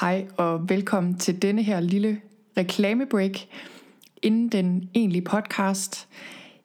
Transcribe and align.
Hej 0.00 0.26
og 0.36 0.68
velkommen 0.68 1.18
til 1.18 1.42
denne 1.42 1.62
her 1.62 1.80
lille 1.80 2.20
reklamebreak 2.56 3.38
inden 4.22 4.48
den 4.48 4.90
egentlige 4.94 5.22
podcast. 5.22 6.08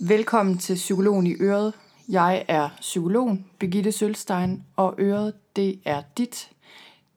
Velkommen 0.00 0.58
til 0.58 0.74
Psykologen 0.74 1.26
i 1.26 1.34
Øret. 1.40 1.74
Jeg 2.08 2.44
er 2.48 2.70
psykologen 2.80 3.46
Birgitte 3.58 3.92
Sølstein, 3.92 4.64
og 4.76 4.94
Øret, 4.98 5.34
det 5.56 5.80
er 5.84 6.02
dit. 6.18 6.50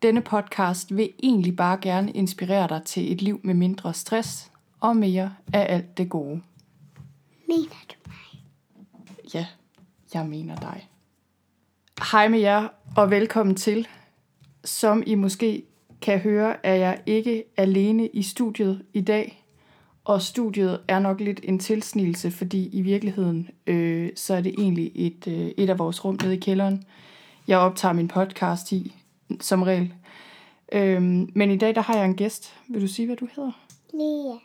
Denne 0.02 0.22
podcast 0.22 0.96
vil 0.96 1.14
egentlig 1.24 1.56
bare 1.56 1.78
gerne 1.82 2.12
inspirere 2.12 2.68
dig 2.68 2.84
til 2.86 3.12
et 3.12 3.22
liv 3.22 3.40
med 3.44 3.54
mindre 3.54 3.94
stress 3.94 4.52
og 4.80 4.98
mere 4.98 5.36
af 5.54 5.74
alt 5.74 5.98
det 5.98 6.10
gode. 6.10 6.42
Mener 7.48 7.64
du 7.90 7.96
mig? 8.08 8.44
Ja, 9.34 9.46
jeg 10.14 10.26
mener 10.26 10.56
dig. 10.56 10.90
Hej 12.12 12.28
med 12.28 12.40
jer, 12.40 12.68
og 12.96 13.12
velkommen 13.12 13.56
til. 13.56 13.88
Som 14.64 15.04
I 15.06 15.16
måske 15.16 15.64
kan 16.02 16.20
høre, 16.20 16.66
er 16.66 16.76
jeg 16.76 17.00
ikke 17.06 17.44
alene 17.58 18.08
i 18.08 18.22
studiet 18.22 18.86
i 18.94 19.02
dag. 19.02 19.44
Og 20.06 20.22
studiet 20.22 20.82
er 20.88 21.00
nok 21.00 21.20
lidt 21.20 21.40
en 21.44 21.60
tilsnigelse, 21.60 22.32
fordi 22.32 22.68
i 22.68 22.82
virkeligheden, 22.82 23.50
øh, 23.68 24.10
så 24.16 24.34
er 24.34 24.42
det 24.42 24.56
egentlig 24.58 24.92
et, 24.96 25.28
øh, 25.28 25.52
et 25.58 25.70
af 25.70 25.80
vores 25.80 26.06
rum 26.06 26.18
nede 26.22 26.36
i 26.36 26.40
kælderen. 26.40 26.84
Jeg 27.48 27.58
optager 27.58 27.94
min 27.94 28.08
podcast 28.08 28.72
i, 28.72 28.96
som 29.42 29.64
regel. 29.64 29.94
Øh, 30.72 31.02
men 31.36 31.52
i 31.52 31.58
dag, 31.58 31.76
der 31.76 31.82
har 31.82 31.96
jeg 31.96 32.06
en 32.06 32.16
gæst. 32.16 32.54
Vil 32.70 32.82
du 32.82 32.88
sige, 32.88 33.06
hvad 33.06 33.16
du 33.16 33.28
hedder? 33.36 33.52
Lea. 33.94 34.38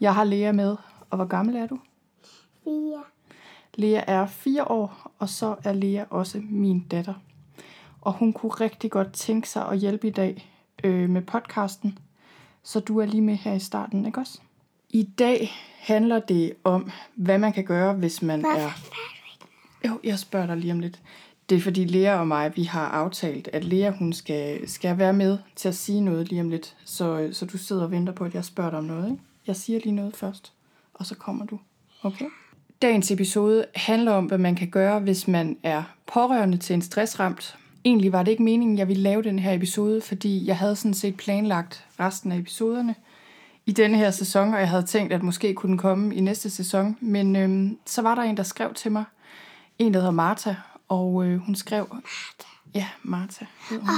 Jeg 0.00 0.14
har 0.14 0.24
Lea 0.24 0.52
med. 0.52 0.76
Og 1.10 1.16
hvor 1.16 1.26
gammel 1.26 1.56
er 1.56 1.66
du? 1.66 1.78
Fire. 2.64 3.02
Lea 3.74 4.02
er 4.06 4.26
fire 4.26 4.64
år, 4.64 5.12
og 5.18 5.28
så 5.28 5.56
er 5.64 5.72
Lea 5.72 6.04
også 6.10 6.40
min 6.50 6.80
datter. 6.80 7.14
Og 8.00 8.12
hun 8.12 8.32
kunne 8.32 8.52
rigtig 8.52 8.90
godt 8.90 9.12
tænke 9.12 9.48
sig 9.48 9.68
at 9.68 9.78
hjælpe 9.78 10.08
i 10.08 10.10
dag 10.10 10.50
øh, 10.84 11.10
med 11.10 11.22
podcasten. 11.22 11.98
Så 12.62 12.80
du 12.80 12.98
er 12.98 13.06
lige 13.06 13.20
med 13.20 13.34
her 13.34 13.52
i 13.52 13.58
starten, 13.58 14.06
ikke 14.06 14.20
også? 14.20 14.38
I 14.90 15.02
dag 15.02 15.50
handler 15.78 16.18
det 16.18 16.52
om, 16.64 16.90
hvad 17.14 17.38
man 17.38 17.52
kan 17.52 17.64
gøre, 17.64 17.94
hvis 17.94 18.22
man 18.22 18.40
Hvorfor 18.40 18.58
er... 18.58 19.88
Jo, 19.88 20.00
jeg 20.04 20.18
spørger 20.18 20.46
dig 20.46 20.56
lige 20.56 20.72
om 20.72 20.80
lidt. 20.80 21.00
Det 21.48 21.56
er 21.56 21.60
fordi 21.60 21.84
Lea 21.84 22.18
og 22.18 22.28
mig, 22.28 22.56
vi 22.56 22.64
har 22.64 22.88
aftalt, 22.88 23.48
at 23.52 23.64
Lea 23.64 23.90
hun 23.90 24.12
skal, 24.12 24.68
skal 24.68 24.98
være 24.98 25.12
med 25.12 25.38
til 25.56 25.68
at 25.68 25.74
sige 25.74 26.00
noget 26.00 26.28
lige 26.28 26.40
om 26.40 26.50
lidt. 26.50 26.76
Så, 26.84 27.28
så 27.32 27.46
du 27.46 27.58
sidder 27.58 27.82
og 27.82 27.90
venter 27.90 28.12
på, 28.12 28.24
at 28.24 28.34
jeg 28.34 28.44
spørger 28.44 28.70
dig 28.70 28.78
om 28.78 28.84
noget. 28.84 29.10
Ikke? 29.10 29.22
Jeg 29.46 29.56
siger 29.56 29.80
lige 29.80 29.92
noget 29.92 30.16
først, 30.16 30.52
og 30.94 31.06
så 31.06 31.14
kommer 31.14 31.46
du. 31.46 31.58
Okay? 32.02 32.26
Dagens 32.82 33.10
episode 33.10 33.64
handler 33.74 34.12
om, 34.12 34.24
hvad 34.24 34.38
man 34.38 34.54
kan 34.54 34.70
gøre, 34.70 35.00
hvis 35.00 35.28
man 35.28 35.56
er 35.62 35.82
pårørende 36.06 36.56
til 36.58 36.74
en 36.74 36.82
stressramt. 36.82 37.56
Egentlig 37.84 38.12
var 38.12 38.22
det 38.22 38.30
ikke 38.30 38.42
meningen, 38.42 38.78
jeg 38.78 38.88
ville 38.88 39.02
lave 39.02 39.22
den 39.22 39.38
her 39.38 39.52
episode, 39.52 40.00
fordi 40.00 40.46
jeg 40.46 40.58
havde 40.58 40.76
sådan 40.76 40.94
set 40.94 41.16
planlagt 41.16 41.86
resten 42.00 42.32
af 42.32 42.36
episoderne 42.36 42.94
i 43.66 43.72
denne 43.72 43.96
her 43.96 44.10
sæson, 44.10 44.54
og 44.54 44.60
jeg 44.60 44.68
havde 44.68 44.82
tænkt, 44.82 45.12
at 45.12 45.22
måske 45.22 45.54
kunne 45.54 45.70
den 45.70 45.78
komme 45.78 46.14
i 46.14 46.20
næste 46.20 46.50
sæson. 46.50 46.96
Men 47.00 47.36
øhm, 47.36 47.78
så 47.86 48.02
var 48.02 48.14
der 48.14 48.22
en, 48.22 48.36
der 48.36 48.42
skrev 48.42 48.74
til 48.74 48.92
mig. 48.92 49.04
En, 49.78 49.94
der 49.94 50.00
hedder 50.00 50.12
Martha, 50.12 50.54
og 50.88 51.24
øh, 51.24 51.38
hun 51.38 51.54
skrev... 51.54 51.86
Martha? 51.92 52.48
Ja, 52.74 52.88
Martha. 53.02 53.44
hedder 53.70 53.84
hun. 53.84 53.94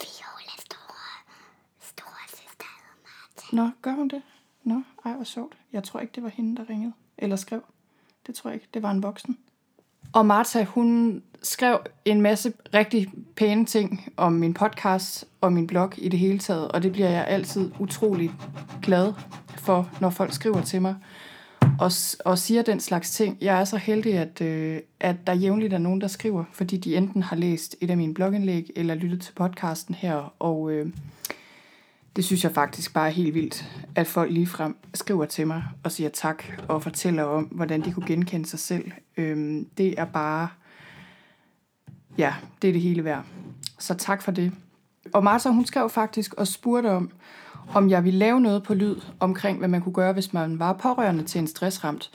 Viola 0.00 0.56
store, 0.58 1.34
store 1.80 2.28
søster 2.28 2.66
hedder 2.78 2.96
Martha. 3.02 3.56
Nå, 3.56 3.70
gør 3.82 3.92
hun 3.92 4.08
det? 4.08 4.22
Nå, 4.64 4.82
ej, 5.04 5.12
hvor 5.12 5.24
sjovt. 5.24 5.56
Jeg 5.72 5.84
tror 5.84 6.00
ikke, 6.00 6.12
det 6.14 6.22
var 6.22 6.28
hende, 6.28 6.56
der 6.56 6.70
ringede. 6.70 6.92
Eller 7.18 7.36
skrev. 7.36 7.62
Det 8.26 8.34
tror 8.34 8.50
jeg 8.50 8.54
ikke. 8.54 8.68
Det 8.74 8.82
var 8.82 8.90
en 8.90 9.02
voksen. 9.02 9.38
Og 10.12 10.26
Martha, 10.26 10.64
hun 10.64 11.22
skrev 11.46 11.78
en 12.04 12.20
masse 12.20 12.52
rigtig 12.74 13.08
pæne 13.36 13.66
ting 13.66 14.12
om 14.16 14.32
min 14.32 14.54
podcast 14.54 15.24
og 15.40 15.52
min 15.52 15.66
blog 15.66 15.92
i 15.98 16.08
det 16.08 16.18
hele 16.18 16.38
taget. 16.38 16.68
Og 16.68 16.82
det 16.82 16.92
bliver 16.92 17.10
jeg 17.10 17.26
altid 17.28 17.70
utrolig 17.78 18.30
glad 18.82 19.12
for, 19.58 19.90
når 20.00 20.10
folk 20.10 20.32
skriver 20.32 20.62
til 20.62 20.82
mig 20.82 20.94
og, 21.80 21.92
og 22.24 22.38
siger 22.38 22.62
den 22.62 22.80
slags 22.80 23.10
ting. 23.10 23.38
Jeg 23.40 23.60
er 23.60 23.64
så 23.64 23.76
heldig, 23.76 24.14
at, 24.14 24.40
øh, 24.40 24.80
at 25.00 25.16
der 25.26 25.32
jævnligt 25.32 25.72
er 25.72 25.78
nogen, 25.78 26.00
der 26.00 26.06
skriver, 26.06 26.44
fordi 26.52 26.76
de 26.76 26.96
enten 26.96 27.22
har 27.22 27.36
læst 27.36 27.76
et 27.80 27.90
af 27.90 27.96
mine 27.96 28.14
blogindlæg 28.14 28.70
eller 28.76 28.94
lyttet 28.94 29.20
til 29.20 29.32
podcasten 29.32 29.94
her. 29.94 30.34
Og 30.38 30.72
øh, 30.72 30.86
det 32.16 32.24
synes 32.24 32.44
jeg 32.44 32.52
faktisk 32.52 32.94
bare 32.94 33.06
er 33.06 33.12
helt 33.12 33.34
vildt, 33.34 33.64
at 33.94 34.06
folk 34.06 34.32
ligefrem 34.32 34.76
skriver 34.94 35.24
til 35.24 35.46
mig 35.46 35.64
og 35.82 35.92
siger 35.92 36.08
tak 36.08 36.44
og 36.68 36.82
fortæller 36.82 37.22
om, 37.22 37.44
hvordan 37.44 37.84
de 37.84 37.92
kunne 37.92 38.06
genkende 38.06 38.46
sig 38.46 38.58
selv. 38.58 38.92
Øh, 39.16 39.62
det 39.78 39.94
er 39.98 40.04
bare, 40.04 40.48
ja, 42.18 42.34
det 42.62 42.68
er 42.68 42.72
det 42.72 42.82
hele 42.82 43.04
værd. 43.04 43.24
Så 43.78 43.94
tak 43.94 44.22
for 44.22 44.32
det. 44.32 44.52
Og 45.12 45.24
Martha, 45.24 45.50
hun 45.50 45.66
skrev 45.66 45.90
faktisk 45.90 46.34
og 46.34 46.46
spurgte 46.46 46.90
om, 46.90 47.10
om 47.74 47.90
jeg 47.90 48.04
ville 48.04 48.18
lave 48.18 48.40
noget 48.40 48.62
på 48.62 48.74
lyd 48.74 48.96
omkring, 49.20 49.58
hvad 49.58 49.68
man 49.68 49.82
kunne 49.82 49.94
gøre, 49.94 50.12
hvis 50.12 50.32
man 50.32 50.58
var 50.58 50.72
pårørende 50.72 51.24
til 51.24 51.38
en 51.38 51.46
stressramt. 51.46 52.10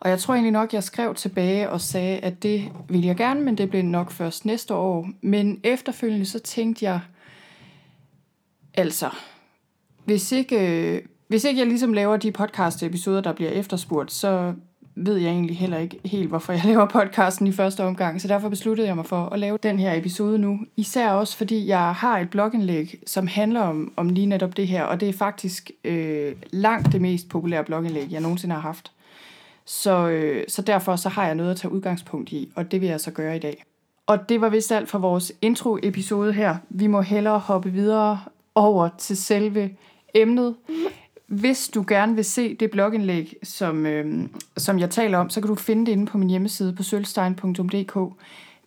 Og 0.00 0.10
jeg 0.10 0.18
tror 0.18 0.34
egentlig 0.34 0.52
nok, 0.52 0.72
jeg 0.72 0.82
skrev 0.82 1.14
tilbage 1.14 1.70
og 1.70 1.80
sagde, 1.80 2.18
at 2.18 2.42
det 2.42 2.72
ville 2.88 3.06
jeg 3.06 3.16
gerne, 3.16 3.40
men 3.40 3.58
det 3.58 3.70
blev 3.70 3.82
nok 3.82 4.10
først 4.10 4.44
næste 4.44 4.74
år. 4.74 5.08
Men 5.20 5.60
efterfølgende 5.64 6.26
så 6.26 6.38
tænkte 6.38 6.84
jeg, 6.84 7.00
altså, 8.74 9.10
hvis 10.04 10.32
ikke, 10.32 10.92
øh, 10.96 11.02
hvis 11.28 11.44
ikke 11.44 11.58
jeg 11.58 11.66
ligesom 11.66 11.92
laver 11.92 12.16
de 12.16 12.32
podcast-episoder, 12.32 13.20
der 13.20 13.32
bliver 13.32 13.50
efterspurgt, 13.50 14.12
så 14.12 14.54
ved 15.06 15.16
jeg 15.16 15.30
egentlig 15.30 15.56
heller 15.56 15.78
ikke 15.78 16.00
helt, 16.04 16.28
hvorfor 16.28 16.52
jeg 16.52 16.64
laver 16.72 16.86
podcasten 16.86 17.46
i 17.46 17.52
første 17.52 17.84
omgang. 17.84 18.20
Så 18.20 18.28
derfor 18.28 18.48
besluttede 18.48 18.88
jeg 18.88 18.96
mig 18.96 19.06
for 19.06 19.24
at 19.24 19.38
lave 19.38 19.58
den 19.62 19.78
her 19.78 19.94
episode 19.94 20.38
nu. 20.38 20.58
Især 20.76 21.10
også, 21.10 21.36
fordi 21.36 21.66
jeg 21.66 21.94
har 21.94 22.18
et 22.18 22.30
blogindlæg, 22.30 22.98
som 23.06 23.26
handler 23.26 23.60
om, 23.60 23.92
om 23.96 24.08
lige 24.08 24.26
netop 24.26 24.56
det 24.56 24.66
her. 24.68 24.82
Og 24.82 25.00
det 25.00 25.08
er 25.08 25.12
faktisk 25.12 25.70
øh, 25.84 26.32
langt 26.50 26.92
det 26.92 27.00
mest 27.00 27.28
populære 27.28 27.64
blogindlæg, 27.64 28.06
jeg 28.10 28.20
nogensinde 28.20 28.54
har 28.54 28.62
haft. 28.62 28.92
Så, 29.64 30.08
øh, 30.08 30.44
så 30.48 30.62
derfor 30.62 30.96
så 30.96 31.08
har 31.08 31.26
jeg 31.26 31.34
noget 31.34 31.50
at 31.50 31.56
tage 31.56 31.72
udgangspunkt 31.72 32.32
i, 32.32 32.52
og 32.54 32.72
det 32.72 32.80
vil 32.80 32.88
jeg 32.88 33.00
så 33.00 33.10
gøre 33.10 33.36
i 33.36 33.38
dag. 33.38 33.64
Og 34.06 34.28
det 34.28 34.40
var 34.40 34.48
vist 34.48 34.72
alt 34.72 34.88
for 34.88 34.98
vores 34.98 35.32
intro-episode 35.42 36.32
her. 36.32 36.56
Vi 36.68 36.86
må 36.86 37.00
hellere 37.00 37.38
hoppe 37.38 37.72
videre 37.72 38.20
over 38.54 38.88
til 38.98 39.16
selve 39.16 39.70
emnet. 40.14 40.54
Hvis 41.28 41.68
du 41.68 41.84
gerne 41.88 42.14
vil 42.14 42.24
se 42.24 42.54
det 42.54 42.70
blogindlæg, 42.70 43.34
som, 43.42 43.86
øh, 43.86 44.28
som 44.56 44.78
jeg 44.78 44.90
taler 44.90 45.18
om, 45.18 45.30
så 45.30 45.40
kan 45.40 45.48
du 45.48 45.54
finde 45.54 45.86
det 45.86 45.92
inde 45.92 46.06
på 46.06 46.18
min 46.18 46.30
hjemmeside 46.30 46.72
på 46.72 46.82
sølvstein.dk. 46.82 47.94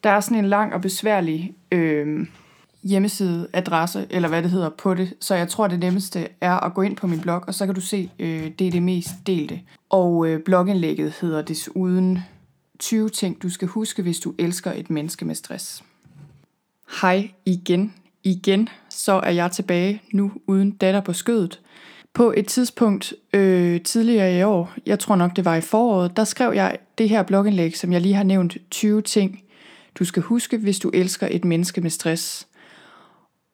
Der 0.04 0.10
er 0.10 0.20
sådan 0.20 0.38
en 0.38 0.50
lang 0.50 0.74
og 0.74 0.82
besværlig 0.82 1.54
øh, 1.72 2.28
hjemmesideadresse, 2.84 4.08
eller 4.10 4.30
hvad 4.30 4.44
det 4.44 4.52
hedder, 4.52 4.70
på 4.70 4.94
det. 4.94 5.14
Så 5.20 5.36
jeg 5.36 5.48
tror, 5.50 5.68
det 5.68 5.80
nemmeste 5.80 6.28
er 6.42 6.60
at 6.60 6.74
gå 6.74 6.82
ind 6.82 6.96
på 6.96 7.08
min 7.08 7.20
blog, 7.20 7.44
og 7.48 7.54
så 7.54 7.66
kan 7.66 7.76
du 7.76 7.82
se, 7.82 8.12
øh, 8.20 8.52
det 8.60 8.68
er 8.68 8.72
det 8.72 8.84
mest 8.84 9.10
delte. 9.28 9.62
Og 9.90 10.28
øh, 10.28 10.44
blogindlægget 10.44 11.14
hedder 11.22 11.42
desuden 11.42 12.20
20 12.80 13.10
ting, 13.10 13.42
du 13.42 13.50
skal 13.50 13.68
huske, 13.68 14.02
hvis 14.02 14.20
du 14.20 14.34
elsker 14.38 14.72
et 14.72 14.90
menneske 14.90 15.26
med 15.26 15.36
stress. 15.36 15.84
Hej 17.02 17.32
igen. 17.46 17.94
Igen, 18.24 18.70
så 18.90 19.14
er 19.14 19.32
jeg 19.32 19.52
tilbage 19.52 20.02
nu 20.14 20.32
uden 20.48 20.72
datter 20.72 21.02
på 21.02 21.14
skødet. 21.14 21.62
På 22.14 22.34
et 22.38 22.48
tidspunkt 22.48 23.14
øh, 23.34 23.82
tidligere 23.82 24.40
i 24.40 24.44
år, 24.44 24.74
jeg 24.86 25.00
tror 25.00 25.16
nok 25.16 25.36
det 25.36 25.46
var 25.46 25.56
i 25.56 25.62
foråret, 25.62 26.18
der 26.18 26.24
skrev 26.24 26.54
jeg 26.54 26.78
det 26.98 27.10
her 27.10 27.24
blogindlæg, 27.24 27.78
som 27.78 27.94
jeg 27.94 28.02
lige 28.02 28.14
har 28.14 28.24
nævnt, 28.24 28.58
20 28.72 29.02
ting, 29.02 29.44
du 30.00 30.06
skal 30.06 30.24
huske, 30.24 30.58
hvis 30.58 30.80
du 30.80 30.90
elsker 30.94 31.28
et 31.32 31.46
menneske 31.46 31.82
med 31.82 31.90
stress. 31.90 32.48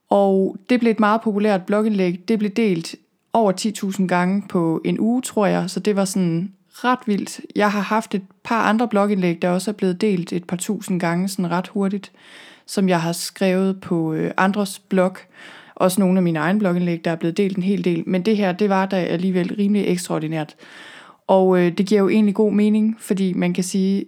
Og 0.10 0.58
det 0.70 0.80
blev 0.80 0.92
et 0.92 1.00
meget 1.00 1.22
populært 1.22 1.66
blogindlæg. 1.66 2.28
Det 2.28 2.40
blev 2.40 2.52
delt 2.52 2.96
over 3.34 3.52
10.000 4.00 4.08
gange 4.08 4.44
på 4.50 4.82
en 4.86 5.00
uge, 5.00 5.22
tror 5.22 5.46
jeg, 5.46 5.70
så 5.70 5.80
det 5.80 5.96
var 5.96 6.06
sådan 6.06 6.54
ret 6.70 7.00
vildt. 7.06 7.42
Jeg 7.56 7.72
har 7.72 7.82
haft 7.82 8.16
et 8.16 8.24
par 8.44 8.62
andre 8.62 8.88
blogindlæg, 8.88 9.42
der 9.42 9.50
også 9.50 9.72
er 9.72 9.76
blevet 9.76 10.02
delt 10.02 10.34
et 10.34 10.44
par 10.44 10.58
tusind 10.58 11.00
gange, 11.00 11.28
sådan 11.28 11.52
ret 11.52 11.68
hurtigt, 11.68 12.12
som 12.66 12.90
jeg 12.90 13.02
har 13.02 13.12
skrevet 13.12 13.82
på 13.82 14.14
øh, 14.14 14.32
andres 14.38 14.80
blog. 14.80 15.18
Også 15.78 16.00
nogle 16.00 16.20
af 16.20 16.24
mine 16.24 16.40
egne 16.40 16.60
blogindlæg, 16.60 17.06
der 17.06 17.12
er 17.12 17.16
blevet 17.16 17.38
delt 17.38 17.58
en 17.58 17.64
hel 17.64 17.84
del. 17.84 18.04
Men 18.08 18.22
det 18.22 18.38
her, 18.38 18.52
det 18.52 18.70
var 18.70 18.86
da 18.86 18.96
alligevel 18.96 19.56
rimelig 19.56 19.88
ekstraordinært. 19.88 20.56
Og 21.28 21.60
øh, 21.60 21.78
det 21.78 21.86
giver 21.86 22.02
jo 22.02 22.10
egentlig 22.10 22.36
god 22.36 22.52
mening, 22.52 22.96
fordi 23.00 23.34
man 23.34 23.54
kan 23.54 23.64
sige, 23.64 24.06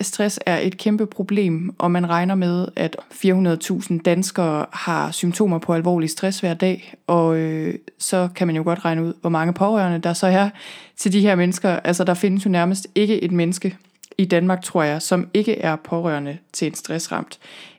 stress 0.00 0.40
er 0.46 0.58
et 0.58 0.78
kæmpe 0.78 1.06
problem, 1.06 1.74
og 1.78 1.90
man 1.90 2.08
regner 2.08 2.34
med, 2.34 2.68
at 2.76 2.96
400.000 3.12 4.02
danskere 4.02 4.66
har 4.72 5.10
symptomer 5.10 5.58
på 5.58 5.74
alvorlig 5.74 6.10
stress 6.10 6.40
hver 6.40 6.54
dag, 6.54 6.94
og 7.06 7.36
øh, 7.36 7.74
så 7.98 8.28
kan 8.34 8.46
man 8.46 8.56
jo 8.56 8.62
godt 8.62 8.84
regne 8.84 9.04
ud, 9.04 9.12
hvor 9.20 9.30
mange 9.30 9.52
pårørende 9.52 9.98
der 9.98 10.12
så 10.12 10.26
er 10.26 10.50
til 10.96 11.12
de 11.12 11.20
her 11.20 11.34
mennesker. 11.34 11.70
Altså 11.70 12.04
der 12.04 12.14
findes 12.14 12.44
jo 12.44 12.50
nærmest 12.50 12.86
ikke 12.94 13.22
et 13.22 13.32
menneske 13.32 13.76
i 14.18 14.24
Danmark, 14.24 14.62
tror 14.62 14.82
jeg, 14.82 15.02
som 15.02 15.28
ikke 15.34 15.58
er 15.58 15.76
pårørende 15.76 16.38
til 16.52 16.66
en 16.66 16.74
stressramt, 16.74 17.38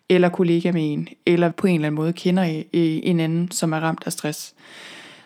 eller 0.09 0.29
kollega 0.29 0.71
med 0.71 0.93
en, 0.93 1.07
eller 1.25 1.51
på 1.51 1.67
en 1.67 1.75
eller 1.75 1.87
anden 1.87 2.01
måde 2.01 2.13
kender 2.13 2.63
en 2.73 3.19
anden, 3.19 3.51
som 3.51 3.73
er 3.73 3.79
ramt 3.79 4.03
af 4.05 4.11
stress. 4.11 4.53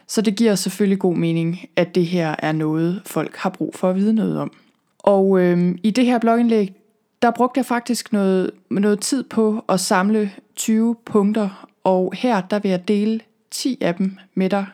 Så 0.07 0.21
det 0.21 0.35
giver 0.35 0.55
selvfølgelig 0.55 0.99
god 0.99 1.15
mening, 1.15 1.59
at 1.75 1.95
det 1.95 2.05
her 2.05 2.35
er 2.39 2.51
noget, 2.51 3.01
folk 3.05 3.35
har 3.35 3.49
brug 3.49 3.75
for 3.75 3.89
at 3.89 3.95
vide 3.95 4.13
noget 4.13 4.39
om. 4.39 4.51
Og 4.99 5.39
øhm, 5.39 5.77
i 5.83 5.91
det 5.91 6.05
her 6.05 6.19
blogindlæg, 6.19 6.73
der 7.21 7.31
brugte 7.31 7.57
jeg 7.57 7.65
faktisk 7.65 8.13
noget, 8.13 8.51
noget 8.69 8.99
tid 8.99 9.23
på 9.23 9.65
at 9.69 9.79
samle 9.79 10.31
20 10.55 10.95
punkter, 11.05 11.67
og 11.83 12.13
her 12.15 12.41
der 12.41 12.59
vil 12.59 12.69
jeg 12.69 12.87
dele 12.87 13.19
10 13.51 13.77
af 13.81 13.95
dem 13.95 14.17
med 14.35 14.49
dig. 14.49 14.65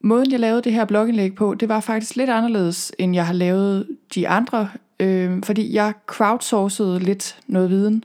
Måden 0.00 0.32
jeg 0.32 0.40
lavede 0.40 0.62
det 0.62 0.72
her 0.72 0.84
blogindlæg 0.84 1.34
på, 1.34 1.54
det 1.54 1.68
var 1.68 1.80
faktisk 1.80 2.16
lidt 2.16 2.30
anderledes, 2.30 2.92
end 2.98 3.14
jeg 3.14 3.26
har 3.26 3.32
lavet 3.32 3.86
de 4.14 4.28
andre, 4.28 4.68
øh, 5.00 5.42
fordi 5.44 5.74
jeg 5.74 5.92
crowdsourcede 6.06 6.98
lidt 6.98 7.36
noget 7.46 7.70
viden. 7.70 8.04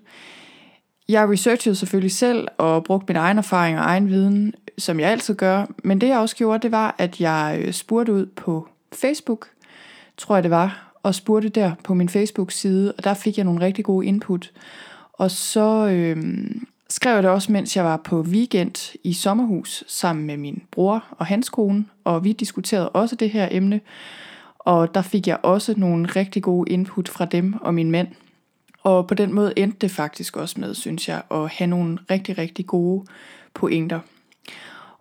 Jeg 1.09 1.29
researchede 1.29 1.75
selvfølgelig 1.75 2.11
selv 2.11 2.47
og 2.57 2.83
brugte 2.83 3.05
min 3.07 3.15
egen 3.15 3.37
erfaring 3.37 3.79
og 3.79 3.85
egen 3.85 4.09
viden, 4.09 4.53
som 4.77 4.99
jeg 4.99 5.09
altid 5.09 5.35
gør, 5.35 5.65
men 5.83 6.01
det 6.01 6.07
jeg 6.07 6.17
også 6.17 6.35
gjorde, 6.35 6.59
det 6.59 6.71
var, 6.71 6.95
at 6.97 7.21
jeg 7.21 7.61
øh, 7.61 7.73
spurgte 7.73 8.13
ud 8.13 8.25
på 8.25 8.67
Facebook, 8.93 9.47
tror 10.17 10.35
jeg 10.35 10.43
det 10.43 10.51
var, 10.51 10.91
og 11.03 11.15
spurgte 11.15 11.49
der 11.49 11.71
på 11.83 11.93
min 11.93 12.09
Facebook-side, 12.09 12.93
og 12.97 13.03
der 13.03 13.13
fik 13.13 13.37
jeg 13.37 13.45
nogle 13.45 13.65
rigtig 13.65 13.85
gode 13.85 14.05
input. 14.05 14.51
Og 15.13 15.31
så 15.31 15.87
øh, 15.87 16.45
skrev 16.89 17.13
jeg 17.13 17.23
det 17.23 17.31
også, 17.31 17.51
mens 17.51 17.75
jeg 17.75 17.85
var 17.85 17.97
på 17.97 18.21
weekend 18.21 18.97
i 19.03 19.13
sommerhus 19.13 19.83
sammen 19.87 20.25
med 20.25 20.37
min 20.37 20.63
bror 20.71 21.03
og 21.11 21.25
hans 21.25 21.49
kone, 21.49 21.85
og 22.03 22.23
vi 22.23 22.33
diskuterede 22.33 22.89
også 22.89 23.15
det 23.15 23.29
her 23.29 23.47
emne. 23.51 23.81
Og 24.59 24.95
der 24.95 25.01
fik 25.01 25.27
jeg 25.27 25.37
også 25.43 25.73
nogle 25.77 26.05
rigtig 26.05 26.43
gode 26.43 26.71
input 26.71 27.09
fra 27.09 27.25
dem 27.25 27.53
og 27.61 27.73
min 27.73 27.91
mand. 27.91 28.07
Og 28.85 29.07
på 29.07 29.13
den 29.13 29.33
måde 29.33 29.53
endte 29.57 29.77
det 29.81 29.91
faktisk 29.91 30.37
også 30.37 30.59
med, 30.59 30.73
synes 30.75 31.09
jeg, 31.09 31.21
at 31.31 31.49
have 31.49 31.67
nogle 31.67 31.97
rigtig, 32.11 32.37
rigtig 32.37 32.65
gode 32.65 33.05
pointer. 33.53 33.99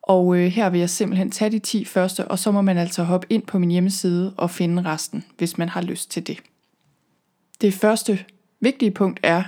Og 0.03 0.37
øh, 0.37 0.47
her 0.47 0.71
vil 0.71 0.81
jeg 0.81 0.91
simpelthen 0.91 1.31
tage 1.31 1.51
de 1.51 1.59
10 1.59 1.85
første, 1.85 2.29
og 2.29 2.39
så 2.39 2.51
må 2.51 2.63
man 2.63 2.79
altså 2.79 3.03
hoppe 3.03 3.27
ind 3.31 3.43
på 3.43 3.59
min 3.59 3.71
hjemmeside 3.71 4.35
og 4.37 4.51
finde 4.51 4.83
resten, 4.83 5.25
hvis 5.39 5.59
man 5.59 5.69
har 5.69 5.83
lyst 5.83 6.11
til 6.11 6.27
det. 6.27 6.39
Det 7.61 7.75
første 7.75 8.25
vigtige 8.61 8.91
punkt 8.91 9.21
er, 9.23 9.43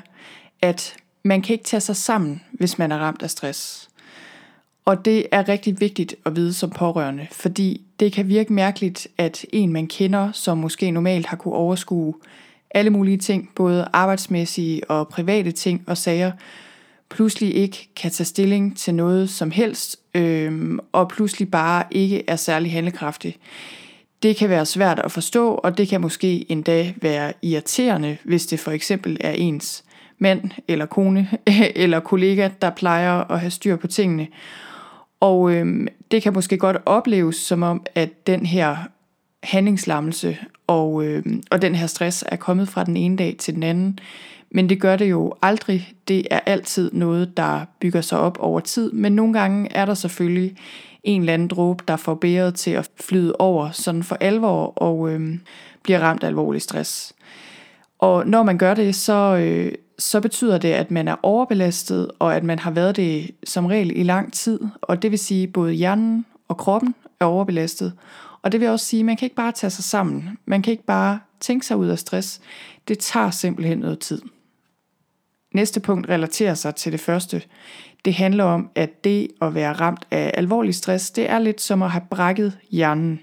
at 0.63 0.97
man 1.23 1.43
kan 1.43 1.53
ikke 1.53 1.65
tage 1.65 1.81
sig 1.81 1.97
sammen, 1.97 2.43
hvis 2.53 2.79
man 2.79 2.93
er 2.93 2.99
ramt 2.99 3.23
af 3.23 3.31
stress. 3.31 3.89
Og 4.85 5.05
det 5.05 5.27
er 5.33 5.49
rigtig 5.49 5.81
vigtigt 5.81 6.15
at 6.27 6.37
vide 6.37 6.53
som 6.53 6.71
pårørende, 6.71 7.27
fordi 7.33 7.83
det 8.01 8.13
kan 8.13 8.29
virke 8.29 8.53
mærkeligt, 8.53 9.09
at 9.19 9.47
en 9.53 9.73
man 9.73 9.87
kender, 9.87 10.33
som 10.33 10.59
måske 10.59 10.91
normalt 10.91 11.27
har 11.27 11.37
kunne 11.37 11.55
overskue 11.55 12.15
alle 12.77 12.91
mulige 12.91 13.17
ting, 13.17 13.51
både 13.55 13.89
arbejdsmæssige 13.93 14.91
og 14.91 15.09
private 15.09 15.53
ting 15.53 15.85
og 15.87 15.97
sager, 15.97 16.33
pludselig 17.11 17.55
ikke 17.55 17.89
kan 17.97 18.11
tage 18.11 18.25
stilling 18.25 18.77
til 18.77 18.95
noget 18.95 19.31
som 19.31 19.51
helst, 19.51 19.97
øh, 20.15 20.79
og 20.93 21.09
pludselig 21.09 21.51
bare 21.51 21.85
ikke 21.91 22.25
er 22.31 22.37
særlig 22.37 22.73
handlekraftig. 22.73 23.37
Det 24.23 24.37
kan 24.37 24.49
være 24.49 24.67
svært 24.67 24.99
at 24.99 25.13
forstå, 25.13 25.55
og 25.55 25.79
det 25.79 25.89
kan 25.89 26.01
måske 26.01 26.51
endda 26.53 26.93
være 27.03 27.33
irriterende, 27.43 28.17
hvis 28.25 28.47
det 28.47 28.61
for 28.61 28.71
eksempel 28.71 29.17
er 29.21 29.33
ens 29.33 29.85
mand 30.19 30.51
eller 30.69 30.87
kone 30.87 31.29
eller 31.77 32.01
kollega, 32.01 32.51
der 32.63 32.71
plejer 32.71 33.31
at 33.31 33.41
have 33.41 33.51
styr 33.51 33.77
på 33.77 33.87
tingene. 33.87 34.27
Og 35.21 35.53
øh, 35.53 35.87
det 36.11 36.23
kan 36.23 36.33
måske 36.33 36.59
godt 36.59 36.77
opleves 36.87 37.37
som 37.37 37.63
om, 37.63 37.87
at 37.95 38.27
den 38.27 38.47
her 38.47 38.77
handlingslammelse 39.43 40.39
og, 40.67 41.05
øh, 41.05 41.25
og 41.51 41.63
den 41.63 41.75
her 41.75 41.87
stress 41.87 42.25
er 42.29 42.37
kommet 42.37 42.69
fra 42.69 42.85
den 42.85 42.97
ene 42.97 43.17
dag 43.17 43.37
til 43.39 43.55
den 43.55 43.63
anden. 43.63 43.99
Men 44.51 44.69
det 44.69 44.81
gør 44.81 44.97
det 44.97 45.11
jo 45.11 45.35
aldrig. 45.43 45.93
Det 46.09 46.27
er 46.31 46.41
altid 46.47 46.91
noget, 46.93 47.37
der 47.37 47.65
bygger 47.81 48.01
sig 48.01 48.19
op 48.19 48.39
over 48.41 48.61
tid. 48.61 48.93
Men 48.93 49.13
nogle 49.13 49.33
gange 49.33 49.73
er 49.73 49.85
der 49.85 49.95
selvfølgelig 49.95 50.57
en 51.05 51.21
eller 51.21 51.35
anden 51.35 51.49
dråbe, 51.49 51.85
der 51.89 51.97
får 51.97 52.15
bæret 52.15 52.55
til 52.55 52.71
at 52.71 52.91
flyde 53.01 53.37
over 53.39 53.71
sådan 53.71 54.03
for 54.03 54.17
alvor 54.21 54.67
og 54.67 55.11
øh, 55.11 55.39
bliver 55.83 56.01
ramt 56.01 56.23
af 56.23 56.27
alvorlig 56.27 56.63
stress. 56.63 57.13
Og 57.99 58.27
når 58.27 58.43
man 58.43 58.59
gør 58.59 58.75
det, 58.75 58.95
så, 58.95 59.37
øh, 59.37 59.73
så 59.99 60.21
betyder 60.21 60.59
det, 60.59 60.73
at 60.73 60.91
man 60.91 61.09
er 61.09 61.17
overbelastet, 61.23 62.11
og 62.19 62.37
at 62.37 62.45
man 62.45 62.59
har 62.59 62.71
været 62.71 62.97
det 62.97 63.31
som 63.45 63.67
regel 63.67 63.99
i 63.99 64.03
lang 64.03 64.33
tid. 64.33 64.61
Og 64.83 65.03
det 65.03 65.11
vil 65.11 65.19
sige, 65.19 65.43
at 65.43 65.53
både 65.53 65.73
hjernen 65.73 66.27
og 66.49 66.57
kroppen 66.57 66.95
er 67.21 67.25
overbelastet. 67.25 67.93
Og 68.47 68.53
det 68.53 68.61
vil 68.61 68.69
også 68.69 68.87
sige, 68.87 69.01
at 69.01 69.07
man 69.07 69.17
kan 69.17 69.27
ikke 69.27 69.37
bare 69.37 69.53
tage 69.53 69.71
sig 69.71 69.85
sammen. 69.85 70.39
Man 70.45 70.63
kan 70.63 70.71
ikke 70.71 70.85
bare 70.85 71.21
tænke 71.41 71.67
sig 71.67 71.77
ud 71.77 71.89
af 71.89 71.99
stress. 71.99 72.41
Det 72.89 72.99
tager 72.99 73.31
simpelthen 73.31 73.79
noget 73.79 73.99
tid. 73.99 74.23
Næste 75.55 75.81
punkt 75.81 76.09
relaterer 76.09 76.55
sig 76.55 76.75
til 76.75 76.93
det 76.93 77.01
første. 77.01 77.43
Det 78.05 78.15
handler 78.15 78.45
om, 78.45 78.71
at 78.75 79.05
det 79.05 79.29
at 79.43 79.55
være 79.55 79.73
ramt 79.73 80.07
af 80.11 80.31
alvorlig 80.35 80.75
stress, 80.75 81.11
det 81.11 81.31
er 81.31 81.39
lidt 81.39 81.61
som 81.61 81.83
at 81.83 81.91
have 81.91 82.05
brækket 82.11 82.59
hjernen. 82.71 83.21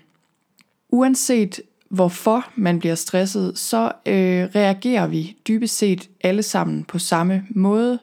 Uanset 0.89 1.61
hvorfor 1.89 2.51
man 2.55 2.79
bliver 2.79 2.95
stresset, 2.95 3.59
så 3.59 3.91
øh, 4.05 4.43
reagerer 4.55 5.07
vi 5.07 5.37
dybest 5.47 5.77
set 5.77 6.09
alle 6.23 6.43
sammen 6.43 6.83
på 6.83 6.99
samme 6.99 7.47
måde. 7.49 7.99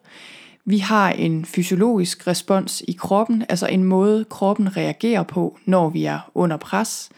Vi 0.70 0.78
har 0.78 1.10
en 1.10 1.44
fysiologisk 1.44 2.26
respons 2.26 2.82
i 2.88 2.92
kroppen, 2.92 3.44
altså 3.48 3.66
en 3.66 3.84
måde 3.84 4.24
kroppen 4.24 4.76
reagerer 4.76 5.22
på, 5.22 5.58
når 5.64 5.88
vi 5.88 6.04
er 6.04 6.30
under 6.34 6.56
pres. 6.56 7.10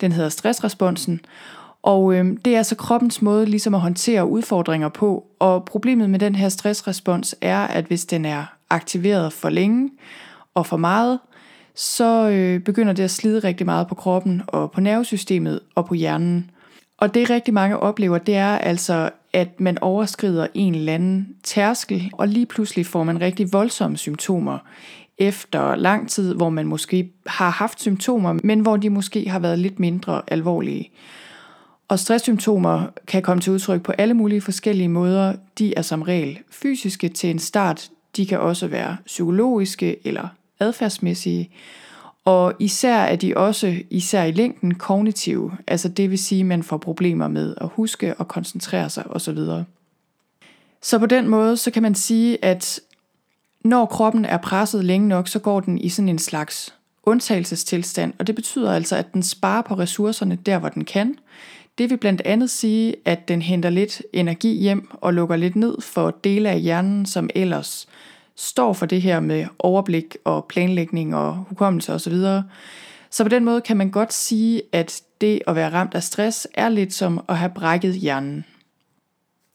Den 0.00 0.12
hedder 0.12 0.28
stressresponsen, 0.28 1.20
og 1.82 2.14
øh, 2.14 2.36
det 2.44 2.54
er 2.54 2.58
altså 2.58 2.74
kroppens 2.74 3.22
måde 3.22 3.46
ligesom 3.46 3.74
at 3.74 3.80
håndtere 3.80 4.26
udfordringer 4.26 4.88
på. 4.88 5.26
Og 5.38 5.64
problemet 5.64 6.10
med 6.10 6.18
den 6.18 6.34
her 6.34 6.48
stressrespons 6.48 7.34
er, 7.40 7.58
at 7.58 7.84
hvis 7.84 8.04
den 8.04 8.24
er 8.24 8.44
aktiveret 8.70 9.32
for 9.32 9.48
længe 9.48 9.90
og 10.54 10.66
for 10.66 10.76
meget, 10.76 11.18
så 11.74 12.28
øh, 12.28 12.60
begynder 12.60 12.92
det 12.92 13.02
at 13.02 13.10
slide 13.10 13.38
rigtig 13.38 13.66
meget 13.66 13.88
på 13.88 13.94
kroppen 13.94 14.42
og 14.46 14.70
på 14.70 14.80
nervesystemet 14.80 15.60
og 15.74 15.86
på 15.86 15.94
hjernen. 15.94 16.50
Og 16.98 17.14
det 17.14 17.30
rigtig 17.30 17.54
mange 17.54 17.78
oplever, 17.78 18.18
det 18.18 18.36
er 18.36 18.58
altså, 18.58 19.10
at 19.32 19.60
man 19.60 19.78
overskrider 19.78 20.46
en 20.54 20.74
eller 20.74 20.94
anden 20.94 21.28
tærskel, 21.44 22.10
og 22.12 22.28
lige 22.28 22.46
pludselig 22.46 22.86
får 22.86 23.04
man 23.04 23.20
rigtig 23.20 23.52
voldsomme 23.52 23.96
symptomer 23.96 24.58
efter 25.18 25.74
lang 25.74 26.10
tid, 26.10 26.34
hvor 26.34 26.50
man 26.50 26.66
måske 26.66 27.12
har 27.26 27.50
haft 27.50 27.80
symptomer, 27.80 28.38
men 28.44 28.60
hvor 28.60 28.76
de 28.76 28.90
måske 28.90 29.28
har 29.28 29.38
været 29.38 29.58
lidt 29.58 29.78
mindre 29.78 30.22
alvorlige. 30.28 30.90
Og 31.88 31.98
stresssymptomer 31.98 32.86
kan 33.06 33.22
komme 33.22 33.40
til 33.40 33.52
udtryk 33.52 33.82
på 33.82 33.92
alle 33.92 34.14
mulige 34.14 34.40
forskellige 34.40 34.88
måder. 34.88 35.34
De 35.58 35.74
er 35.74 35.82
som 35.82 36.02
regel 36.02 36.38
fysiske 36.50 37.08
til 37.08 37.30
en 37.30 37.38
start. 37.38 37.90
De 38.16 38.26
kan 38.26 38.40
også 38.40 38.66
være 38.66 38.96
psykologiske 39.06 40.06
eller 40.06 40.28
adfærdsmæssige. 40.60 41.50
Og 42.26 42.54
især 42.58 42.96
er 42.96 43.16
de 43.16 43.36
også, 43.36 43.76
især 43.90 44.24
i 44.24 44.30
længden, 44.30 44.74
kognitive. 44.74 45.52
Altså 45.66 45.88
det 45.88 46.10
vil 46.10 46.18
sige, 46.18 46.40
at 46.40 46.46
man 46.46 46.62
får 46.62 46.76
problemer 46.76 47.28
med 47.28 47.54
at 47.60 47.68
huske 47.68 48.14
og 48.14 48.28
koncentrere 48.28 48.90
sig 48.90 49.06
osv. 49.06 49.38
Så 50.82 50.98
på 50.98 51.06
den 51.06 51.28
måde, 51.28 51.56
så 51.56 51.70
kan 51.70 51.82
man 51.82 51.94
sige, 51.94 52.44
at 52.44 52.80
når 53.64 53.86
kroppen 53.86 54.24
er 54.24 54.36
presset 54.36 54.84
længe 54.84 55.08
nok, 55.08 55.28
så 55.28 55.38
går 55.38 55.60
den 55.60 55.78
i 55.78 55.88
sådan 55.88 56.08
en 56.08 56.18
slags 56.18 56.74
undtagelsestilstand, 57.02 58.12
og 58.18 58.26
det 58.26 58.34
betyder 58.34 58.72
altså, 58.72 58.96
at 58.96 59.12
den 59.12 59.22
sparer 59.22 59.62
på 59.62 59.74
ressourcerne 59.74 60.38
der, 60.46 60.58
hvor 60.58 60.68
den 60.68 60.84
kan. 60.84 61.18
Det 61.78 61.90
vil 61.90 61.96
blandt 61.96 62.22
andet 62.24 62.50
sige, 62.50 62.94
at 63.04 63.28
den 63.28 63.42
henter 63.42 63.70
lidt 63.70 64.02
energi 64.12 64.58
hjem 64.58 64.88
og 64.92 65.14
lukker 65.14 65.36
lidt 65.36 65.56
ned 65.56 65.80
for 65.80 66.10
dele 66.10 66.50
af 66.50 66.60
hjernen, 66.60 67.06
som 67.06 67.30
ellers 67.34 67.88
står 68.36 68.72
for 68.72 68.86
det 68.86 69.02
her 69.02 69.20
med 69.20 69.46
overblik 69.58 70.16
og 70.24 70.44
planlægning 70.44 71.16
og 71.16 71.34
hukommelse 71.34 71.92
osv. 71.92 72.14
Så 73.10 73.24
på 73.24 73.28
den 73.28 73.44
måde 73.44 73.60
kan 73.60 73.76
man 73.76 73.90
godt 73.90 74.12
sige, 74.12 74.62
at 74.72 75.02
det 75.20 75.42
at 75.46 75.54
være 75.56 75.72
ramt 75.72 75.94
af 75.94 76.02
stress 76.02 76.48
er 76.54 76.68
lidt 76.68 76.94
som 76.94 77.24
at 77.28 77.38
have 77.38 77.52
brækket 77.54 77.94
hjernen. 77.94 78.44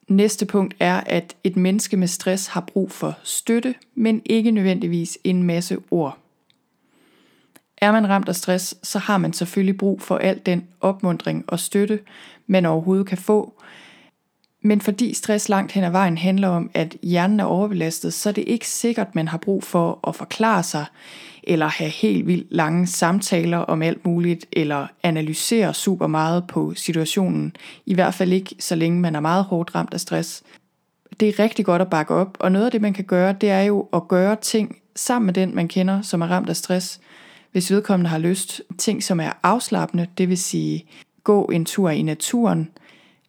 Næste 0.08 0.46
punkt 0.46 0.76
er, 0.80 1.02
at 1.06 1.36
et 1.44 1.58
menneske 1.58 1.98
med 1.98 2.08
stress 2.08 2.48
har 2.48 2.62
brug 2.62 2.92
for 2.92 3.18
støtte, 3.24 3.76
men 3.96 4.22
ikke 4.26 4.52
nødvendigvis 4.52 5.18
en 5.24 5.44
masse 5.44 5.78
ord. 5.92 6.18
Er 7.78 7.92
man 7.92 8.10
ramt 8.10 8.30
af 8.30 8.36
stress, 8.36 8.76
så 8.84 9.00
har 9.00 9.18
man 9.18 9.34
selvfølgelig 9.34 9.78
brug 9.78 10.02
for 10.02 10.18
al 10.18 10.42
den 10.46 10.68
opmundring 10.82 11.46
og 11.48 11.60
støtte, 11.60 12.00
man 12.48 12.66
overhovedet 12.66 13.08
kan 13.08 13.18
få. 13.18 13.62
Men 14.62 14.82
fordi 14.82 15.14
stress 15.14 15.50
langt 15.50 15.72
hen 15.72 15.84
ad 15.84 15.92
vejen 15.92 16.18
handler 16.18 16.48
om, 16.48 16.72
at 16.74 16.98
hjernen 17.04 17.40
er 17.40 17.44
overbelastet, 17.44 18.14
så 18.14 18.30
er 18.30 18.34
det 18.34 18.44
ikke 18.48 18.68
sikkert, 18.68 19.16
man 19.16 19.28
har 19.28 19.38
brug 19.38 19.64
for 19.64 20.00
at 20.08 20.16
forklare 20.16 20.64
sig, 20.64 20.86
eller 21.44 21.68
have 21.68 21.90
helt 21.90 22.28
vildt 22.28 22.48
lange 22.52 22.88
samtaler 22.88 23.58
om 23.58 23.82
alt 23.82 24.06
muligt, 24.06 24.46
eller 24.52 24.88
analysere 25.04 25.74
super 25.74 26.08
meget 26.08 26.48
på 26.48 26.74
situationen. 26.76 27.56
I 27.86 27.94
hvert 27.94 28.14
fald 28.14 28.32
ikke, 28.32 28.56
så 28.60 28.76
længe 28.76 29.00
man 29.00 29.16
er 29.16 29.20
meget 29.20 29.44
hårdt 29.44 29.76
ramt 29.76 29.94
af 29.94 30.00
stress. 30.00 30.44
Det 31.20 31.30
er 31.30 31.40
rigtig 31.40 31.66
godt 31.66 31.82
at 31.82 31.90
bakke 31.90 32.14
op, 32.14 32.38
og 32.40 32.52
noget 32.52 32.66
af 32.66 32.72
det, 32.72 32.82
man 32.82 32.94
kan 32.94 33.06
gøre, 33.06 33.36
det 33.42 33.50
er 33.50 33.62
jo 33.62 33.88
at 33.94 34.08
gøre 34.08 34.36
ting 34.36 34.78
sammen 34.96 35.26
med 35.26 35.34
den, 35.34 35.56
man 35.56 35.68
kender, 35.68 36.02
som 36.02 36.22
er 36.22 36.28
ramt 36.28 36.50
af 36.50 36.56
stress. 36.56 37.00
Hvis 37.52 37.72
vedkommende 37.72 38.10
har 38.10 38.18
lyst, 38.18 38.62
ting 38.78 39.04
som 39.04 39.20
er 39.20 39.32
afslappende, 39.44 40.08
det 40.18 40.30
vil 40.30 40.38
sige 40.38 40.86
gå 41.24 41.46
en 41.46 41.66
tur 41.66 41.90
i 41.90 42.02
naturen, 42.02 42.70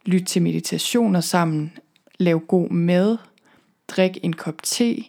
lytte 0.04 0.24
til 0.24 0.42
meditationer 0.42 1.20
sammen, 1.20 1.72
lave 2.18 2.40
god 2.40 2.70
mad, 2.70 3.16
drik 3.88 4.18
en 4.22 4.32
kop 4.32 4.62
te, 4.62 5.04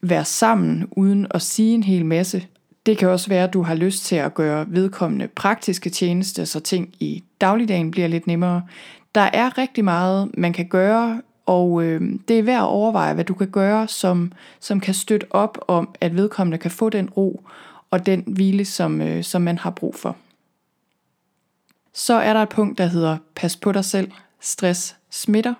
være 0.00 0.24
sammen 0.24 0.88
uden 0.90 1.26
at 1.30 1.42
sige 1.42 1.74
en 1.74 1.82
hel 1.82 2.06
masse. 2.06 2.46
Det 2.86 2.98
kan 2.98 3.08
også 3.08 3.28
være, 3.28 3.44
at 3.44 3.52
du 3.52 3.62
har 3.62 3.74
lyst 3.74 4.04
til 4.04 4.16
at 4.16 4.34
gøre 4.34 4.66
vedkommende 4.68 5.28
praktiske 5.28 5.90
tjenester, 5.90 6.44
så 6.44 6.60
ting 6.60 6.94
i 7.00 7.24
dagligdagen 7.40 7.90
bliver 7.90 8.08
lidt 8.08 8.26
nemmere. 8.26 8.62
Der 9.14 9.28
er 9.32 9.58
rigtig 9.58 9.84
meget, 9.84 10.30
man 10.38 10.52
kan 10.52 10.68
gøre, 10.68 11.22
og 11.46 11.82
øh, 11.82 12.00
det 12.28 12.38
er 12.38 12.42
værd 12.42 12.62
at 12.62 12.68
overveje, 12.68 13.14
hvad 13.14 13.24
du 13.24 13.34
kan 13.34 13.50
gøre, 13.50 13.88
som, 13.88 14.32
som 14.60 14.80
kan 14.80 14.94
støtte 14.94 15.26
op 15.30 15.58
om, 15.68 15.88
at 16.00 16.16
vedkommende 16.16 16.58
kan 16.58 16.70
få 16.70 16.88
den 16.88 17.10
ro 17.10 17.40
og 17.90 18.06
den 18.06 18.24
hvile, 18.26 18.64
som, 18.64 19.00
øh, 19.00 19.24
som 19.24 19.42
man 19.42 19.58
har 19.58 19.70
brug 19.70 19.94
for. 19.94 20.16
Så 21.98 22.14
er 22.14 22.32
der 22.32 22.42
et 22.42 22.48
punkt, 22.48 22.78
der 22.78 22.86
hedder 22.86 23.16
pas 23.34 23.56
på 23.56 23.72
dig 23.72 23.84
selv, 23.84 24.10
stress 24.40 24.96
smitter. 25.10 25.54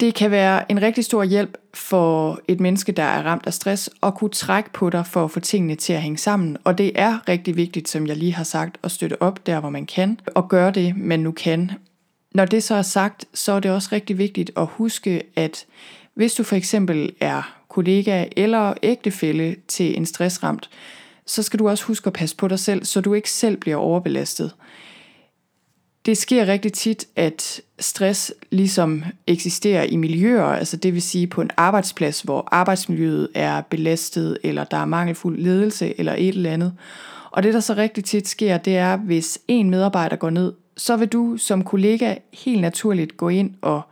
Det 0.00 0.14
kan 0.14 0.30
være 0.30 0.70
en 0.70 0.82
rigtig 0.82 1.04
stor 1.04 1.24
hjælp 1.24 1.58
for 1.74 2.40
et 2.48 2.60
menneske, 2.60 2.92
der 2.92 3.02
er 3.02 3.22
ramt 3.22 3.46
af 3.46 3.54
stress, 3.54 3.90
at 4.02 4.14
kunne 4.14 4.30
trække 4.30 4.72
på 4.72 4.90
dig 4.90 5.06
for 5.06 5.24
at 5.24 5.30
få 5.30 5.40
tingene 5.40 5.74
til 5.74 5.92
at 5.92 6.02
hænge 6.02 6.18
sammen. 6.18 6.56
Og 6.64 6.78
det 6.78 6.92
er 6.94 7.28
rigtig 7.28 7.56
vigtigt, 7.56 7.88
som 7.88 8.06
jeg 8.06 8.16
lige 8.16 8.34
har 8.34 8.44
sagt, 8.44 8.78
at 8.82 8.90
støtte 8.90 9.22
op 9.22 9.46
der, 9.46 9.60
hvor 9.60 9.70
man 9.70 9.86
kan, 9.86 10.20
og 10.34 10.48
gøre 10.48 10.70
det, 10.70 10.96
man 10.96 11.20
nu 11.20 11.32
kan. 11.32 11.70
Når 12.34 12.44
det 12.44 12.62
så 12.62 12.74
er 12.74 12.82
sagt, 12.82 13.24
så 13.34 13.52
er 13.52 13.60
det 13.60 13.70
også 13.70 13.88
rigtig 13.92 14.18
vigtigt 14.18 14.50
at 14.56 14.66
huske, 14.66 15.22
at 15.36 15.66
hvis 16.14 16.34
du 16.34 16.42
for 16.42 16.56
eksempel 16.56 17.12
er 17.20 17.56
kollega 17.68 18.24
eller 18.36 18.74
ægtefælle 18.82 19.56
til 19.68 19.96
en 19.96 20.06
stressramt, 20.06 20.70
så 21.26 21.42
skal 21.42 21.58
du 21.58 21.68
også 21.68 21.84
huske 21.84 22.06
at 22.06 22.12
passe 22.12 22.36
på 22.36 22.48
dig 22.48 22.58
selv, 22.58 22.84
så 22.84 23.00
du 23.00 23.14
ikke 23.14 23.30
selv 23.30 23.56
bliver 23.56 23.76
overbelastet. 23.76 24.54
Det 26.06 26.18
sker 26.18 26.46
rigtig 26.46 26.72
tit, 26.72 27.06
at 27.16 27.60
stress 27.78 28.32
ligesom 28.50 29.04
eksisterer 29.26 29.82
i 29.82 29.96
miljøer, 29.96 30.44
altså 30.44 30.76
det 30.76 30.94
vil 30.94 31.02
sige 31.02 31.26
på 31.26 31.40
en 31.40 31.50
arbejdsplads, 31.56 32.20
hvor 32.20 32.48
arbejdsmiljøet 32.52 33.28
er 33.34 33.60
belastet, 33.60 34.38
eller 34.42 34.64
der 34.64 34.76
er 34.76 34.84
mangelfuld 34.84 35.38
ledelse, 35.38 36.00
eller 36.00 36.14
et 36.18 36.28
eller 36.28 36.52
andet. 36.52 36.72
Og 37.30 37.42
det, 37.42 37.54
der 37.54 37.60
så 37.60 37.74
rigtig 37.74 38.04
tit 38.04 38.28
sker, 38.28 38.58
det 38.58 38.76
er, 38.76 38.96
hvis 38.96 39.38
en 39.48 39.70
medarbejder 39.70 40.16
går 40.16 40.30
ned, 40.30 40.52
så 40.76 40.96
vil 40.96 41.08
du 41.08 41.36
som 41.36 41.64
kollega 41.64 42.14
helt 42.32 42.60
naturligt 42.60 43.16
gå 43.16 43.28
ind 43.28 43.54
og 43.62 43.82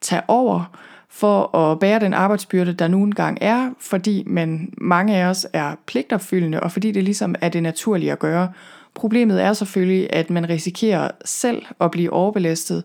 tage 0.00 0.22
over 0.28 0.78
for 1.14 1.56
at 1.56 1.78
bære 1.78 2.00
den 2.00 2.14
arbejdsbyrde, 2.14 2.72
der 2.72 2.88
nu 2.88 3.02
engang 3.02 3.38
er, 3.40 3.70
fordi 3.80 4.22
man, 4.26 4.74
mange 4.78 5.16
af 5.16 5.26
os 5.26 5.46
er 5.52 5.74
pligtopfyldende, 5.86 6.60
og 6.60 6.72
fordi 6.72 6.92
det 6.92 7.04
ligesom 7.04 7.34
er 7.40 7.48
det 7.48 7.62
naturlige 7.62 8.12
at 8.12 8.18
gøre. 8.18 8.52
Problemet 8.94 9.42
er 9.42 9.52
selvfølgelig, 9.52 10.12
at 10.12 10.30
man 10.30 10.48
risikerer 10.48 11.10
selv 11.24 11.62
at 11.80 11.90
blive 11.90 12.12
overbelastet, 12.12 12.84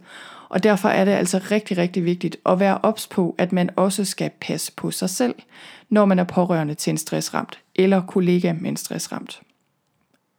og 0.49 0.63
derfor 0.63 0.89
er 0.89 1.05
det 1.05 1.11
altså 1.11 1.41
rigtig, 1.51 1.77
rigtig 1.77 2.05
vigtigt 2.05 2.37
at 2.45 2.59
være 2.59 2.77
ops 2.83 3.07
på, 3.07 3.35
at 3.37 3.51
man 3.51 3.69
også 3.75 4.05
skal 4.05 4.31
passe 4.41 4.71
på 4.71 4.91
sig 4.91 5.09
selv, 5.09 5.35
når 5.89 6.05
man 6.05 6.19
er 6.19 6.23
pårørende 6.23 6.73
til 6.73 6.91
en 6.91 6.97
stressramt, 6.97 7.59
eller 7.75 8.01
kollega 8.01 8.53
med 8.53 8.69
en 8.69 8.77
stressramt. 8.77 9.41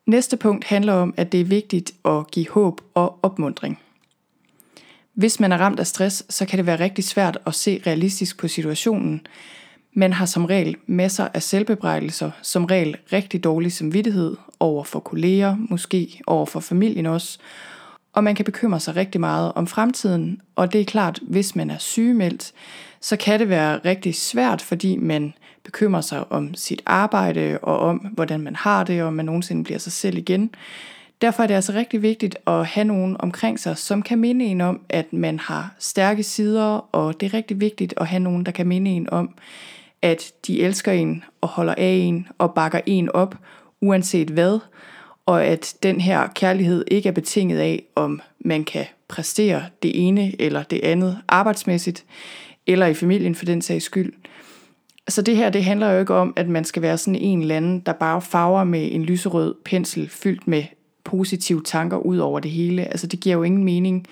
Næste 0.07 0.37
punkt 0.37 0.65
handler 0.65 0.93
om, 0.93 1.15
at 1.17 1.33
det 1.33 1.41
er 1.41 1.45
vigtigt 1.45 1.93
at 2.05 2.31
give 2.31 2.49
håb 2.51 2.81
og 2.95 3.19
opmundring. 3.23 3.79
Hvis 5.15 5.41
man 5.41 5.53
er 5.53 5.59
ramt 5.59 5.81
af 5.81 5.87
stress, 5.87 6.25
så 6.29 6.47
kan 6.47 6.59
det 6.59 6.67
være 6.67 6.81
rigtig 6.81 7.05
svært 7.05 7.39
at 7.47 7.55
se 7.55 7.83
realistisk 7.87 8.39
på 8.39 8.49
situationen. 8.49 9.27
Man 9.93 10.13
har 10.13 10.27
som 10.27 10.45
regel 10.45 10.77
masser 10.87 11.29
af 11.35 11.43
selvbebrejdelser, 11.43 12.31
som 12.43 12.65
regel 12.65 12.97
rigtig 13.13 13.45
dårlig 13.45 13.73
samvittighed 13.73 14.37
over 14.61 14.85
for 14.85 15.01
kolleger, 15.01 15.57
måske 15.71 16.21
over 16.27 16.47
for 16.47 16.61
familien 16.61 17.07
også. 17.07 17.39
Og 18.13 18.25
man 18.25 18.35
kan 18.35 18.45
bekymre 18.45 18.81
sig 18.81 18.97
rigtig 18.97 19.21
meget 19.21 19.53
om 19.55 19.67
fremtiden, 19.67 20.41
og 20.57 20.73
det 20.73 20.81
er 20.81 20.85
klart, 20.85 21.21
hvis 21.23 21.57
man 21.57 21.71
er 21.71 21.79
sygemeldt, 21.79 22.53
så 23.01 23.17
kan 23.17 23.41
det 23.41 23.49
være 23.49 23.81
rigtig 23.85 24.15
svært, 24.15 24.63
fordi 24.63 24.97
man 24.97 25.35
bekymrer 25.65 26.01
sig 26.01 26.33
om 26.33 26.55
sit 26.55 26.83
arbejde 26.87 27.59
og 27.63 27.79
om, 27.79 27.97
hvordan 27.97 28.41
man 28.41 28.57
har 28.57 28.85
det, 28.85 29.03
og 29.03 29.09
om 29.09 29.15
man 29.15 29.25
nogensinde 29.25 29.65
bliver 29.65 29.79
sig 29.79 29.93
selv 29.93 30.19
igen. 30.19 30.51
Derfor 31.23 31.43
er 31.43 31.47
det 31.47 31.55
altså 31.55 31.73
rigtig 31.73 32.03
vigtigt 32.03 32.37
at 32.47 32.67
have 32.67 32.85
nogen 32.85 33.17
omkring 33.19 33.61
sig, 33.61 33.79
som 33.79 34.03
kan 34.03 34.19
minde 34.19 34.45
en 34.45 34.61
om, 34.61 34.81
at 34.89 35.13
man 35.13 35.39
har 35.39 35.75
stærke 35.79 36.23
sider, 36.23 36.89
og 36.93 37.21
det 37.21 37.27
er 37.27 37.35
rigtig 37.35 37.61
vigtigt 37.61 37.95
at 37.97 38.07
have 38.07 38.21
nogen, 38.21 38.47
der 38.47 38.53
kan 38.53 38.67
minde 38.67 38.91
en 38.91 39.11
om, 39.11 39.35
at 40.03 40.33
de 40.47 40.63
elsker 40.63 40.93
en 40.93 41.25
og 41.41 41.49
holder 41.49 41.75
af 41.79 41.93
en 41.93 42.29
og 42.39 42.55
bakker 42.55 42.81
en 42.87 43.09
op, 43.13 43.35
uanset 43.81 44.29
hvad, 44.29 44.59
og 45.27 45.45
at 45.45 45.75
den 45.83 46.01
her 46.01 46.27
kærlighed 46.35 46.85
ikke 46.91 47.09
er 47.09 47.13
betinget 47.13 47.59
af, 47.59 47.83
om 47.95 48.21
man 48.39 48.65
kan 48.65 48.87
præstere 49.09 49.65
det 49.83 50.07
ene 50.07 50.41
eller 50.41 50.63
det 50.63 50.81
andet 50.83 51.19
arbejdsmæssigt, 51.29 52.05
eller 52.67 52.87
i 52.87 52.95
familien 52.95 53.35
for 53.35 53.45
den 53.45 53.63
sags 53.63 53.85
skyld. 53.85 54.13
Så 55.09 55.23
det 55.23 55.37
her, 55.37 55.51
det 55.51 55.65
handler 55.65 55.91
jo 55.91 56.01
ikke 56.01 56.15
om, 56.15 56.33
at 56.37 56.49
man 56.49 56.65
skal 56.65 56.83
være 56.83 56.99
sådan 56.99 57.21
en 57.21 57.41
eller 57.41 57.57
anden, 57.57 57.81
der 57.81 57.93
bare 57.93 58.23
farver 58.23 58.65
med 58.65 58.89
en 58.93 59.03
lyserød 59.03 59.55
pensel 59.65 60.09
fyldt 60.09 60.49
med 60.49 60.65
positive 61.05 61.63
tanker 61.65 61.97
ud 61.97 62.19
over 62.19 62.41
det 62.41 62.51
hele. 62.51 62.85
Altså 62.85 63.07
det 63.07 63.21
giver 63.21 63.37
jo 63.37 63.43
ingen 63.43 63.65
mening, 63.65 64.07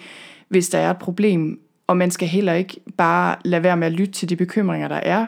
hvis 0.49 0.69
der 0.69 0.79
er 0.79 0.91
et 0.91 0.99
problem, 0.99 1.61
og 1.87 1.97
man 1.97 2.11
skal 2.11 2.29
heller 2.29 2.53
ikke 2.53 2.81
bare 2.97 3.37
lade 3.45 3.63
være 3.63 3.77
med 3.77 3.87
at 3.87 3.93
lytte 3.93 4.13
til 4.13 4.29
de 4.29 4.37
bekymringer, 4.37 4.89
der 4.89 4.97
er. 4.97 5.27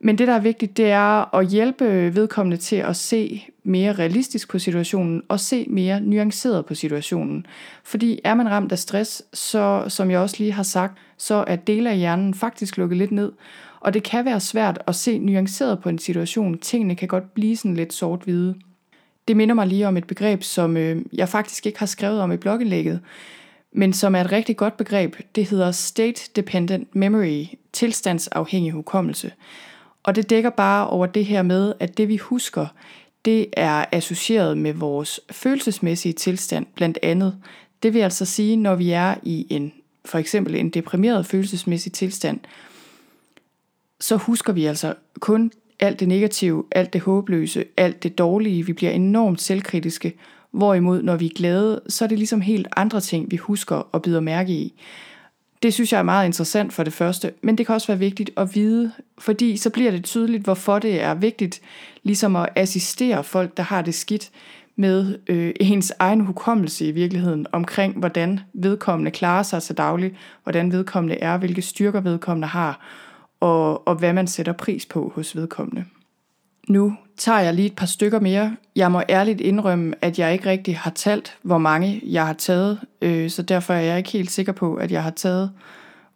Men 0.00 0.18
det, 0.18 0.28
der 0.28 0.34
er 0.34 0.40
vigtigt, 0.40 0.76
det 0.76 0.90
er 0.90 1.34
at 1.34 1.46
hjælpe 1.46 2.14
vedkommende 2.14 2.56
til 2.56 2.76
at 2.76 2.96
se 2.96 3.44
mere 3.64 3.92
realistisk 3.92 4.50
på 4.50 4.58
situationen, 4.58 5.22
og 5.28 5.40
se 5.40 5.66
mere 5.68 6.00
nuanceret 6.00 6.66
på 6.66 6.74
situationen. 6.74 7.46
Fordi 7.84 8.20
er 8.24 8.34
man 8.34 8.50
ramt 8.50 8.72
af 8.72 8.78
stress, 8.78 9.22
så 9.32 9.84
som 9.88 10.10
jeg 10.10 10.20
også 10.20 10.36
lige 10.38 10.52
har 10.52 10.62
sagt, 10.62 10.98
så 11.16 11.44
er 11.46 11.56
dele 11.56 11.90
af 11.90 11.98
hjernen 11.98 12.34
faktisk 12.34 12.76
lukket 12.76 12.98
lidt 12.98 13.10
ned, 13.10 13.32
og 13.80 13.94
det 13.94 14.02
kan 14.02 14.24
være 14.24 14.40
svært 14.40 14.82
at 14.86 14.94
se 14.94 15.18
nuanceret 15.18 15.80
på 15.82 15.88
en 15.88 15.98
situation. 15.98 16.58
Tingene 16.58 16.94
kan 16.94 17.08
godt 17.08 17.34
blive 17.34 17.56
sådan 17.56 17.74
lidt 17.74 17.92
sort-hvide. 17.92 18.54
Det 19.28 19.36
minder 19.36 19.54
mig 19.54 19.66
lige 19.66 19.88
om 19.88 19.96
et 19.96 20.06
begreb, 20.06 20.42
som 20.42 20.76
øh, 20.76 21.04
jeg 21.12 21.28
faktisk 21.28 21.66
ikke 21.66 21.78
har 21.78 21.86
skrevet 21.86 22.20
om 22.20 22.32
i 22.32 22.36
blogindlægget, 22.36 23.00
men 23.72 23.92
som 23.92 24.14
er 24.14 24.20
et 24.20 24.32
rigtig 24.32 24.56
godt 24.56 24.76
begreb. 24.76 25.16
Det 25.34 25.46
hedder 25.46 25.70
State 25.70 26.30
Dependent 26.36 26.96
Memory, 26.96 27.44
tilstandsafhængig 27.72 28.72
hukommelse. 28.72 29.32
Og 30.02 30.16
det 30.16 30.30
dækker 30.30 30.50
bare 30.50 30.88
over 30.88 31.06
det 31.06 31.24
her 31.24 31.42
med, 31.42 31.72
at 31.80 31.98
det 31.98 32.08
vi 32.08 32.16
husker, 32.16 32.66
det 33.24 33.46
er 33.52 33.84
associeret 33.92 34.58
med 34.58 34.72
vores 34.72 35.20
følelsesmæssige 35.30 36.12
tilstand 36.12 36.66
blandt 36.74 36.98
andet. 37.02 37.36
Det 37.82 37.94
vil 37.94 38.00
altså 38.00 38.24
sige, 38.24 38.56
når 38.56 38.74
vi 38.74 38.90
er 38.90 39.14
i 39.22 39.46
en 39.50 39.72
for 40.04 40.18
eksempel 40.18 40.54
en 40.54 40.70
deprimeret 40.70 41.26
følelsesmæssig 41.26 41.92
tilstand, 41.92 42.40
så 44.00 44.16
husker 44.16 44.52
vi 44.52 44.66
altså 44.66 44.94
kun 45.20 45.52
alt 45.80 46.00
det 46.00 46.08
negative, 46.08 46.64
alt 46.70 46.92
det 46.92 47.00
håbløse, 47.00 47.64
alt 47.76 48.02
det 48.02 48.18
dårlige. 48.18 48.66
Vi 48.66 48.72
bliver 48.72 48.92
enormt 48.92 49.40
selvkritiske. 49.40 50.14
Hvorimod, 50.50 51.02
når 51.02 51.16
vi 51.16 51.26
er 51.26 51.34
glade, 51.36 51.80
så 51.88 52.04
er 52.04 52.08
det 52.08 52.18
ligesom 52.18 52.40
helt 52.40 52.68
andre 52.76 53.00
ting, 53.00 53.30
vi 53.30 53.36
husker 53.36 53.76
og 53.76 54.02
bider 54.02 54.20
mærke 54.20 54.52
i. 54.52 54.74
Det 55.62 55.74
synes 55.74 55.92
jeg 55.92 55.98
er 55.98 56.02
meget 56.02 56.26
interessant 56.26 56.72
for 56.72 56.82
det 56.82 56.92
første, 56.92 57.32
men 57.42 57.58
det 57.58 57.66
kan 57.66 57.74
også 57.74 57.86
være 57.86 57.98
vigtigt 57.98 58.30
at 58.36 58.54
vide, 58.54 58.92
fordi 59.18 59.56
så 59.56 59.70
bliver 59.70 59.90
det 59.90 60.04
tydeligt, 60.04 60.44
hvorfor 60.44 60.78
det 60.78 61.02
er 61.02 61.14
vigtigt 61.14 61.60
ligesom 62.02 62.36
at 62.36 62.48
assistere 62.56 63.24
folk, 63.24 63.56
der 63.56 63.62
har 63.62 63.82
det 63.82 63.94
skidt 63.94 64.30
med 64.76 65.18
øh, 65.26 65.54
ens 65.60 65.92
egen 65.98 66.20
hukommelse 66.20 66.86
i 66.86 66.90
virkeligheden 66.90 67.46
omkring, 67.52 67.98
hvordan 67.98 68.40
vedkommende 68.52 69.10
klarer 69.10 69.42
sig 69.42 69.62
til 69.62 69.76
daglig, 69.76 70.16
hvordan 70.42 70.72
vedkommende 70.72 71.18
er, 71.18 71.36
hvilke 71.36 71.62
styrker 71.62 72.00
vedkommende 72.00 72.48
har, 72.48 72.80
og, 73.40 73.88
og 73.88 73.94
hvad 73.94 74.12
man 74.12 74.26
sætter 74.26 74.52
pris 74.52 74.86
på 74.86 75.12
hos 75.14 75.36
vedkommende. 75.36 75.84
Nu 76.68 76.96
tager 77.16 77.40
jeg 77.40 77.54
lige 77.54 77.66
et 77.66 77.76
par 77.76 77.86
stykker 77.86 78.20
mere. 78.20 78.56
Jeg 78.76 78.92
må 78.92 79.02
ærligt 79.08 79.40
indrømme, 79.40 79.94
at 80.02 80.18
jeg 80.18 80.32
ikke 80.32 80.50
rigtig 80.50 80.76
har 80.76 80.90
talt, 80.90 81.36
hvor 81.42 81.58
mange 81.58 82.00
jeg 82.04 82.26
har 82.26 82.32
taget, 82.32 82.78
øh, 83.02 83.30
så 83.30 83.42
derfor 83.42 83.74
er 83.74 83.80
jeg 83.80 83.98
ikke 83.98 84.10
helt 84.10 84.30
sikker 84.30 84.52
på, 84.52 84.74
at 84.74 84.92
jeg 84.92 85.02
har 85.02 85.10
taget 85.10 85.50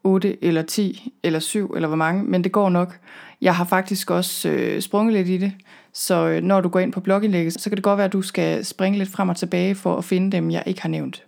8 0.04 0.44
eller 0.44 0.62
10 0.62 1.12
eller 1.22 1.38
7 1.38 1.72
eller 1.76 1.88
hvor 1.88 1.96
mange, 1.96 2.24
men 2.24 2.44
det 2.44 2.52
går 2.52 2.68
nok. 2.68 2.98
Jeg 3.40 3.54
har 3.56 3.64
faktisk 3.64 4.10
også 4.10 4.48
øh, 4.48 4.80
sprunget 4.80 5.14
lidt 5.14 5.28
i 5.28 5.36
det, 5.36 5.52
så 5.92 6.28
øh, 6.28 6.42
når 6.42 6.60
du 6.60 6.68
går 6.68 6.80
ind 6.80 6.92
på 6.92 7.00
blogindlægget, 7.00 7.52
så 7.52 7.70
kan 7.70 7.76
det 7.76 7.84
godt 7.84 7.98
være, 7.98 8.04
at 8.04 8.12
du 8.12 8.22
skal 8.22 8.64
springe 8.64 8.98
lidt 8.98 9.10
frem 9.10 9.28
og 9.28 9.36
tilbage 9.36 9.74
for 9.74 9.96
at 9.96 10.04
finde 10.04 10.32
dem, 10.32 10.50
jeg 10.50 10.62
ikke 10.66 10.82
har 10.82 10.88
nævnt. 10.88 11.24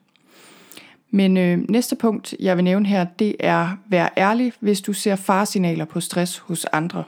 Men 1.14 1.36
øh, 1.36 1.58
næste 1.68 1.96
punkt, 1.96 2.34
jeg 2.40 2.56
vil 2.56 2.64
nævne 2.64 2.88
her, 2.88 3.06
det 3.18 3.36
er 3.40 3.76
vær 3.88 4.08
ærlig, 4.16 4.52
hvis 4.60 4.80
du 4.80 4.92
ser 4.92 5.16
faresignaler 5.16 5.84
på 5.84 6.00
stress 6.00 6.38
hos 6.38 6.64
andre. 6.64 7.04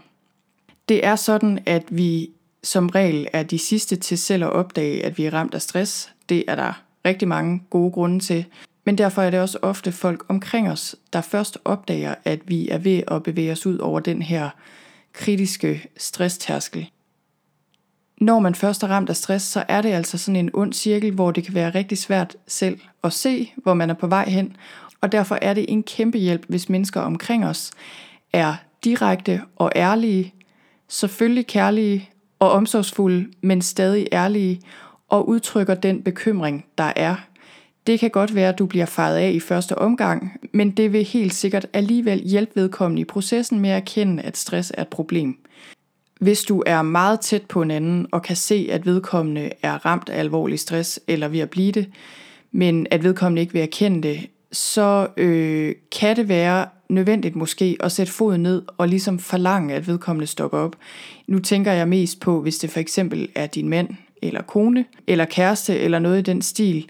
Det 0.88 1.06
er 1.06 1.16
sådan, 1.16 1.58
at 1.66 1.82
vi 1.90 2.30
som 2.62 2.88
regel 2.88 3.28
er 3.32 3.42
de 3.42 3.58
sidste 3.58 3.96
til 3.96 4.18
selv 4.18 4.44
at 4.44 4.50
opdage, 4.50 5.04
at 5.04 5.18
vi 5.18 5.24
er 5.24 5.34
ramt 5.34 5.54
af 5.54 5.62
stress. 5.62 6.12
Det 6.28 6.44
er 6.48 6.54
der 6.54 6.82
rigtig 7.04 7.28
mange 7.28 7.62
gode 7.70 7.92
grunde 7.92 8.18
til. 8.18 8.44
Men 8.84 8.98
derfor 8.98 9.22
er 9.22 9.30
det 9.30 9.40
også 9.40 9.58
ofte 9.62 9.92
folk 9.92 10.24
omkring 10.28 10.70
os, 10.70 10.96
der 11.12 11.20
først 11.20 11.58
opdager, 11.64 12.14
at 12.24 12.40
vi 12.46 12.68
er 12.68 12.78
ved 12.78 13.02
at 13.08 13.22
bevæge 13.22 13.52
os 13.52 13.66
ud 13.66 13.78
over 13.78 14.00
den 14.00 14.22
her 14.22 14.50
kritiske 15.12 15.88
stresstærskel. 15.96 16.90
Når 18.20 18.38
man 18.40 18.54
først 18.54 18.82
er 18.82 18.88
ramt 18.88 19.10
af 19.10 19.16
stress, 19.16 19.44
så 19.44 19.64
er 19.68 19.82
det 19.82 19.92
altså 19.92 20.18
sådan 20.18 20.36
en 20.36 20.50
ond 20.54 20.72
cirkel, 20.72 21.10
hvor 21.10 21.30
det 21.30 21.44
kan 21.44 21.54
være 21.54 21.70
rigtig 21.70 21.98
svært 21.98 22.36
selv 22.46 22.78
at 23.04 23.12
se, 23.12 23.52
hvor 23.56 23.74
man 23.74 23.90
er 23.90 23.94
på 23.94 24.06
vej 24.06 24.28
hen. 24.28 24.56
Og 25.00 25.12
derfor 25.12 25.38
er 25.42 25.54
det 25.54 25.64
en 25.68 25.82
kæmpe 25.82 26.18
hjælp, 26.18 26.44
hvis 26.48 26.68
mennesker 26.68 27.00
omkring 27.00 27.46
os 27.46 27.70
er 28.32 28.54
direkte 28.84 29.40
og 29.56 29.72
ærlige, 29.76 30.34
selvfølgelig 30.88 31.46
kærlige 31.46 32.10
og 32.38 32.50
omsorgsfulde, 32.50 33.26
men 33.40 33.62
stadig 33.62 34.08
ærlige 34.12 34.60
og 35.08 35.28
udtrykker 35.28 35.74
den 35.74 36.02
bekymring, 36.02 36.64
der 36.78 36.92
er. 36.96 37.16
Det 37.86 38.00
kan 38.00 38.10
godt 38.10 38.34
være, 38.34 38.48
at 38.48 38.58
du 38.58 38.66
bliver 38.66 38.86
fejret 38.86 39.16
af 39.16 39.30
i 39.30 39.40
første 39.40 39.78
omgang, 39.78 40.40
men 40.52 40.70
det 40.70 40.92
vil 40.92 41.04
helt 41.04 41.34
sikkert 41.34 41.66
alligevel 41.72 42.20
hjælpe 42.20 42.52
vedkommende 42.54 43.02
i 43.02 43.04
processen 43.04 43.60
med 43.60 43.70
at 43.70 43.76
erkende, 43.76 44.22
at 44.22 44.36
stress 44.36 44.72
er 44.74 44.82
et 44.82 44.88
problem. 44.88 45.38
Hvis 46.20 46.42
du 46.42 46.62
er 46.66 46.82
meget 46.82 47.20
tæt 47.20 47.42
på 47.42 47.62
en 47.62 47.70
anden 47.70 48.06
og 48.12 48.22
kan 48.22 48.36
se, 48.36 48.68
at 48.70 48.86
vedkommende 48.86 49.50
er 49.62 49.86
ramt 49.86 50.08
af 50.08 50.18
alvorlig 50.18 50.58
stress 50.58 51.00
eller 51.06 51.28
ved 51.28 51.40
at 51.40 51.50
blive 51.50 51.72
det, 51.72 51.90
men 52.52 52.86
at 52.90 53.04
vedkommende 53.04 53.42
ikke 53.42 53.52
vil 53.52 53.62
erkende 53.62 54.08
det, 54.08 54.26
så 54.52 55.08
øh, 55.16 55.74
kan 55.98 56.16
det 56.16 56.28
være 56.28 56.66
nødvendigt 56.88 57.36
måske 57.36 57.76
at 57.80 57.92
sætte 57.92 58.12
foden 58.12 58.42
ned 58.42 58.62
og 58.78 58.88
ligesom 58.88 59.18
forlange, 59.18 59.74
at 59.74 59.86
vedkommende 59.86 60.26
stopper 60.26 60.58
op. 60.58 60.76
Nu 61.26 61.38
tænker 61.38 61.72
jeg 61.72 61.88
mest 61.88 62.20
på, 62.20 62.42
hvis 62.42 62.58
det 62.58 62.70
for 62.70 62.80
eksempel 62.80 63.28
er 63.34 63.46
din 63.46 63.68
mand 63.68 63.88
eller 64.22 64.42
kone 64.42 64.84
eller 65.06 65.24
kæreste 65.24 65.78
eller 65.78 65.98
noget 65.98 66.18
i 66.18 66.22
den 66.22 66.42
stil. 66.42 66.88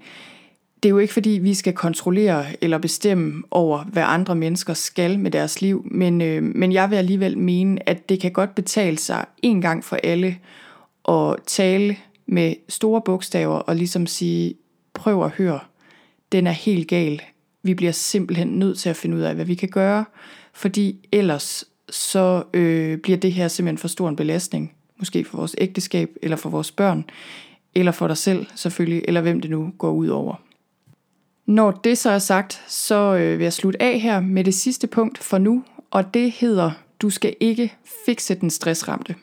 Det 0.87 0.91
er 0.91 0.95
jo 0.95 0.99
ikke 0.99 1.15
fordi, 1.15 1.31
vi 1.31 1.55
skal 1.55 1.73
kontrollere 1.73 2.65
eller 2.65 2.79
bestemme 2.79 3.43
over, 3.51 3.85
hvad 3.85 4.03
andre 4.07 4.35
mennesker 4.35 4.75
skal 4.75 5.19
med 5.19 5.31
deres 5.31 5.61
liv, 5.61 5.87
men, 5.91 6.21
øh, 6.21 6.43
men 6.43 6.73
jeg 6.73 6.91
vil 6.91 6.97
alligevel 6.97 7.39
mene, 7.39 7.89
at 7.89 8.09
det 8.09 8.21
kan 8.21 8.33
godt 8.33 8.55
betale 8.55 8.99
sig 8.99 9.25
en 9.43 9.61
gang 9.61 9.85
for 9.85 9.97
alle 9.97 10.39
at 11.09 11.37
tale 11.47 11.97
med 12.27 12.55
store 12.69 13.03
bogstaver 13.05 13.57
og 13.57 13.77
ligesom 13.77 14.07
sige, 14.07 14.55
prøv 14.95 15.25
at 15.25 15.31
høre, 15.31 15.61
den 16.33 16.47
er 16.47 16.53
helt 16.53 16.89
gal. 16.89 17.23
Vi 17.63 17.75
bliver 17.75 17.93
simpelthen 17.93 18.49
nødt 18.49 18.79
til 18.79 18.89
at 18.89 18.97
finde 18.97 19.17
ud 19.17 19.23
af, 19.23 19.35
hvad 19.35 19.45
vi 19.45 19.55
kan 19.55 19.69
gøre, 19.69 20.05
fordi 20.55 21.09
ellers 21.13 21.65
så 21.91 22.43
øh, 22.55 22.99
bliver 22.99 23.19
det 23.19 23.33
her 23.33 23.49
simpelthen 23.49 23.79
for 23.79 23.89
stor 23.89 24.09
en 24.09 24.17
belastning. 24.17 24.73
Måske 24.99 25.25
for 25.25 25.37
vores 25.37 25.55
ægteskab, 25.59 26.11
eller 26.23 26.37
for 26.37 26.51
vores 26.51 26.73
børn, 26.73 27.05
eller 27.75 27.93
for 27.93 28.07
dig 28.07 28.17
selv 28.17 28.47
selvfølgelig, 28.55 29.03
eller 29.09 29.21
hvem 29.21 29.41
det 29.41 29.51
nu 29.51 29.73
går 29.79 29.91
ud 29.91 30.09
over. 30.09 30.47
Når 31.47 31.71
det 31.71 31.99
så 31.99 32.11
er 32.11 32.19
sagt, 32.19 32.65
så 32.67 33.15
øh, 33.15 33.39
vil 33.39 33.45
jeg 33.45 33.53
slutte 33.53 33.83
af 33.83 34.01
her 34.01 34.21
med 34.21 34.45
det 34.45 34.55
sidste 34.55 34.87
punkt 34.87 35.19
for 35.19 35.39
nu, 35.39 35.65
og 35.91 36.15
det 36.15 36.33
hedder, 36.33 36.71
du 37.01 37.11
skal 37.11 37.35
ikke 37.41 37.75
fikse 38.07 38.35
den 38.35 38.51
stressramte. 38.51 39.15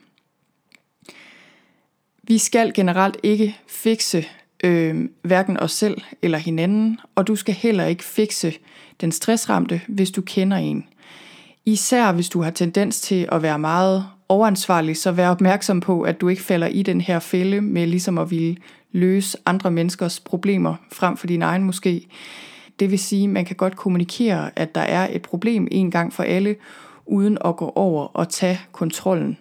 Vi 2.24 2.38
skal 2.38 2.74
generelt 2.74 3.18
ikke 3.24 3.58
fikse 3.68 4.26
øh, 4.64 5.10
hverken 5.22 5.60
os 5.60 5.72
selv 5.72 6.02
eller 6.22 6.38
hinanden, 6.38 7.00
og 7.16 7.28
du 7.28 7.36
skal 7.36 7.56
heller 7.56 7.86
ikke 7.86 8.04
fikse 8.04 8.54
den 9.02 9.12
stressramte, 9.12 9.82
hvis 9.88 10.12
du 10.12 10.22
kender 10.22 10.58
en. 10.58 10.86
Især 11.66 12.12
hvis 12.12 12.30
du 12.30 12.42
har 12.42 12.52
tendens 12.52 13.02
til 13.02 13.28
at 13.32 13.42
være 13.42 13.60
meget 13.60 14.06
overansvarlig, 14.34 14.98
så 14.98 15.12
vær 15.12 15.30
opmærksom 15.30 15.80
på, 15.80 16.02
at 16.02 16.22
du 16.22 16.28
ikke 16.28 16.42
falder 16.42 16.68
i 16.68 16.82
den 16.82 17.02
her 17.02 17.20
fælde 17.20 17.62
med 17.62 17.88
ligesom 17.88 18.18
at 18.18 18.32
ville 18.32 18.56
løse 18.92 19.38
andre 19.46 19.72
menneskers 19.72 20.20
problemer 20.20 20.76
frem 20.92 21.18
for 21.18 21.28
din 21.28 21.42
egen 21.42 21.64
måske. 21.64 22.08
Det 22.80 22.92
vil 22.92 23.00
sige, 23.00 23.24
at 23.24 23.30
man 23.30 23.46
kan 23.46 23.56
godt 23.56 23.76
kommunikere, 23.76 24.50
at 24.56 24.76
der 24.76 24.82
er 24.82 25.08
et 25.12 25.22
problem 25.22 25.68
en 25.72 25.92
gang 25.92 26.14
for 26.14 26.24
alle, 26.24 26.56
uden 27.06 27.38
at 27.46 27.56
gå 27.56 27.72
over 27.76 28.06
og 28.06 28.30
tage 28.30 28.60
kontrollen. 28.72 29.38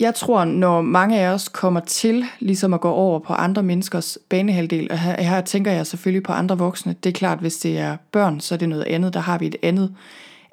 Jeg 0.00 0.14
tror, 0.14 0.44
når 0.44 0.80
mange 0.80 1.20
af 1.20 1.28
os 1.28 1.48
kommer 1.48 1.80
til 1.80 2.24
ligesom 2.40 2.74
at 2.74 2.80
gå 2.80 2.90
over 2.90 3.18
på 3.18 3.32
andre 3.32 3.62
menneskers 3.62 4.18
banehalvdel, 4.28 4.88
og 4.90 4.98
her, 4.98 5.22
her 5.22 5.40
tænker 5.40 5.72
jeg 5.72 5.86
selvfølgelig 5.86 6.22
på 6.22 6.32
andre 6.32 6.58
voksne, 6.58 6.96
det 7.04 7.10
er 7.10 7.14
klart, 7.14 7.38
hvis 7.38 7.56
det 7.56 7.78
er 7.78 7.96
børn, 8.12 8.40
så 8.40 8.54
er 8.54 8.58
det 8.58 8.68
noget 8.68 8.84
andet, 8.84 9.14
der 9.14 9.20
har 9.20 9.38
vi 9.38 9.46
et 9.46 9.56
andet 9.62 9.94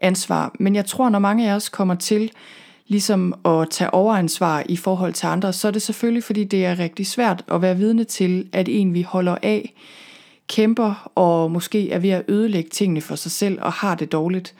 ansvar. 0.02 0.56
Men 0.60 0.76
jeg 0.76 0.86
tror, 0.86 1.10
når 1.10 1.20
mange 1.20 1.52
af 1.52 1.56
os 1.56 1.70
kommer 1.70 1.96
til 1.96 2.32
ligesom 2.90 3.34
at 3.46 3.70
tage 3.70 3.94
overansvar 3.94 4.64
i 4.70 4.76
forhold 4.76 5.14
til 5.14 5.28
andre, 5.28 5.54
så 5.54 5.68
er 5.68 5.72
det 5.72 5.82
selvfølgelig, 5.82 6.24
fordi 6.24 6.44
det 6.44 6.66
er 6.66 6.80
rigtig 6.80 7.08
svært 7.08 7.44
at 7.52 7.62
være 7.62 7.78
vidne 7.78 8.04
til, 8.04 8.50
at 8.54 8.70
en 8.70 8.94
vi 8.94 9.02
holder 9.02 9.38
af, 9.44 9.74
kæmper 10.48 11.12
og 11.16 11.52
måske 11.52 11.92
er 11.92 12.00
ved 12.00 12.10
at 12.10 12.24
ødelægge 12.28 12.70
tingene 12.70 13.02
for 13.02 13.16
sig 13.16 13.32
selv 13.32 13.62
og 13.62 13.74
har 13.74 13.96
det 13.96 14.12
dårligt. 14.12 14.56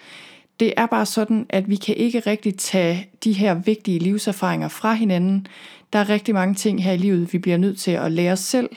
Det 0.60 0.74
er 0.78 0.86
bare 0.86 1.06
sådan, 1.06 1.46
at 1.50 1.70
vi 1.70 1.76
kan 1.76 1.96
ikke 1.96 2.20
rigtig 2.20 2.58
tage 2.58 3.10
de 3.24 3.34
her 3.34 3.54
vigtige 3.54 4.00
livserfaringer 4.00 4.68
fra 4.68 4.94
hinanden. 4.94 5.48
Der 5.94 6.00
er 6.00 6.10
rigtig 6.10 6.34
mange 6.34 6.56
ting 6.56 6.84
her 6.84 6.92
i 6.92 6.98
livet, 6.98 7.34
vi 7.34 7.38
bliver 7.38 7.58
nødt 7.58 7.80
til 7.80 7.92
at 7.92 8.12
lære 8.12 8.32
os 8.32 8.40
selv. 8.40 8.70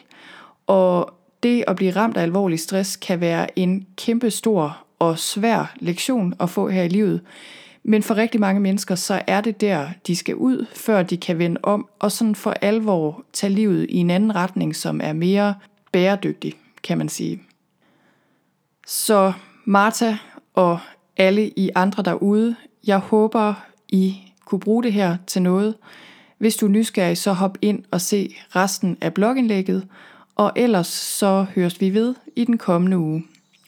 Og 0.67 1.15
det 1.43 1.65
at 1.67 1.77
blive 1.77 1.91
ramt 1.91 2.17
af 2.17 2.23
alvorlig 2.23 2.61
stress 2.61 2.97
kan 2.97 3.21
være 3.21 3.59
en 3.59 3.87
kæmpe 3.97 4.31
stor 4.31 4.85
og 4.99 5.19
svær 5.19 5.75
lektion 5.81 6.35
at 6.41 6.51
få 6.51 6.69
her 6.69 6.83
i 6.83 6.89
livet. 6.89 7.21
Men 7.85 8.03
for 8.03 8.15
rigtig 8.15 8.41
mange 8.41 8.61
mennesker, 8.61 8.95
så 8.95 9.23
er 9.27 9.41
det 9.41 9.61
der, 9.61 9.89
de 10.07 10.17
skal 10.17 10.35
ud, 10.35 10.67
før 10.75 11.03
de 11.03 11.17
kan 11.17 11.39
vende 11.39 11.61
om, 11.63 11.89
og 11.99 12.13
sådan 12.13 12.35
for 12.35 12.51
alvor 12.51 13.25
tage 13.33 13.53
livet 13.53 13.87
i 13.89 13.97
en 13.97 14.11
anden 14.11 14.35
retning, 14.35 14.77
som 14.77 15.01
er 15.05 15.13
mere 15.13 15.55
bæredygtig, 15.93 16.55
kan 16.83 16.99
man 16.99 17.09
sige. 17.09 17.43
Så 18.87 19.33
Martha 19.65 20.15
og 20.55 20.79
alle 21.17 21.49
I 21.49 21.71
andre 21.75 22.03
derude, 22.03 22.57
jeg 22.87 22.99
håber, 22.99 23.55
I 23.89 24.17
kunne 24.45 24.61
bruge 24.61 24.83
det 24.83 24.93
her 24.93 25.17
til 25.27 25.43
noget. 25.43 25.75
Hvis 26.39 26.57
du 26.57 26.67
er 26.67 26.71
nysgerrig, 26.71 27.19
så 27.19 27.33
hop 27.33 27.59
ind 27.63 27.85
og 27.91 28.01
se 28.01 28.35
resten 28.57 28.99
af 29.01 29.15
blogindlægget, 29.15 29.89
og 30.37 30.53
ellers 30.57 30.87
så 30.87 31.47
høres 31.55 31.81
vi 31.81 31.95
ved 31.95 32.15
i 32.37 32.45
den 32.45 32.59
kommende 32.59 32.99
uge. 32.99 33.25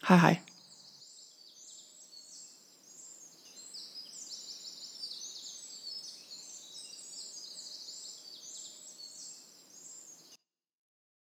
Hej 0.09 0.17
hej. 0.17 0.37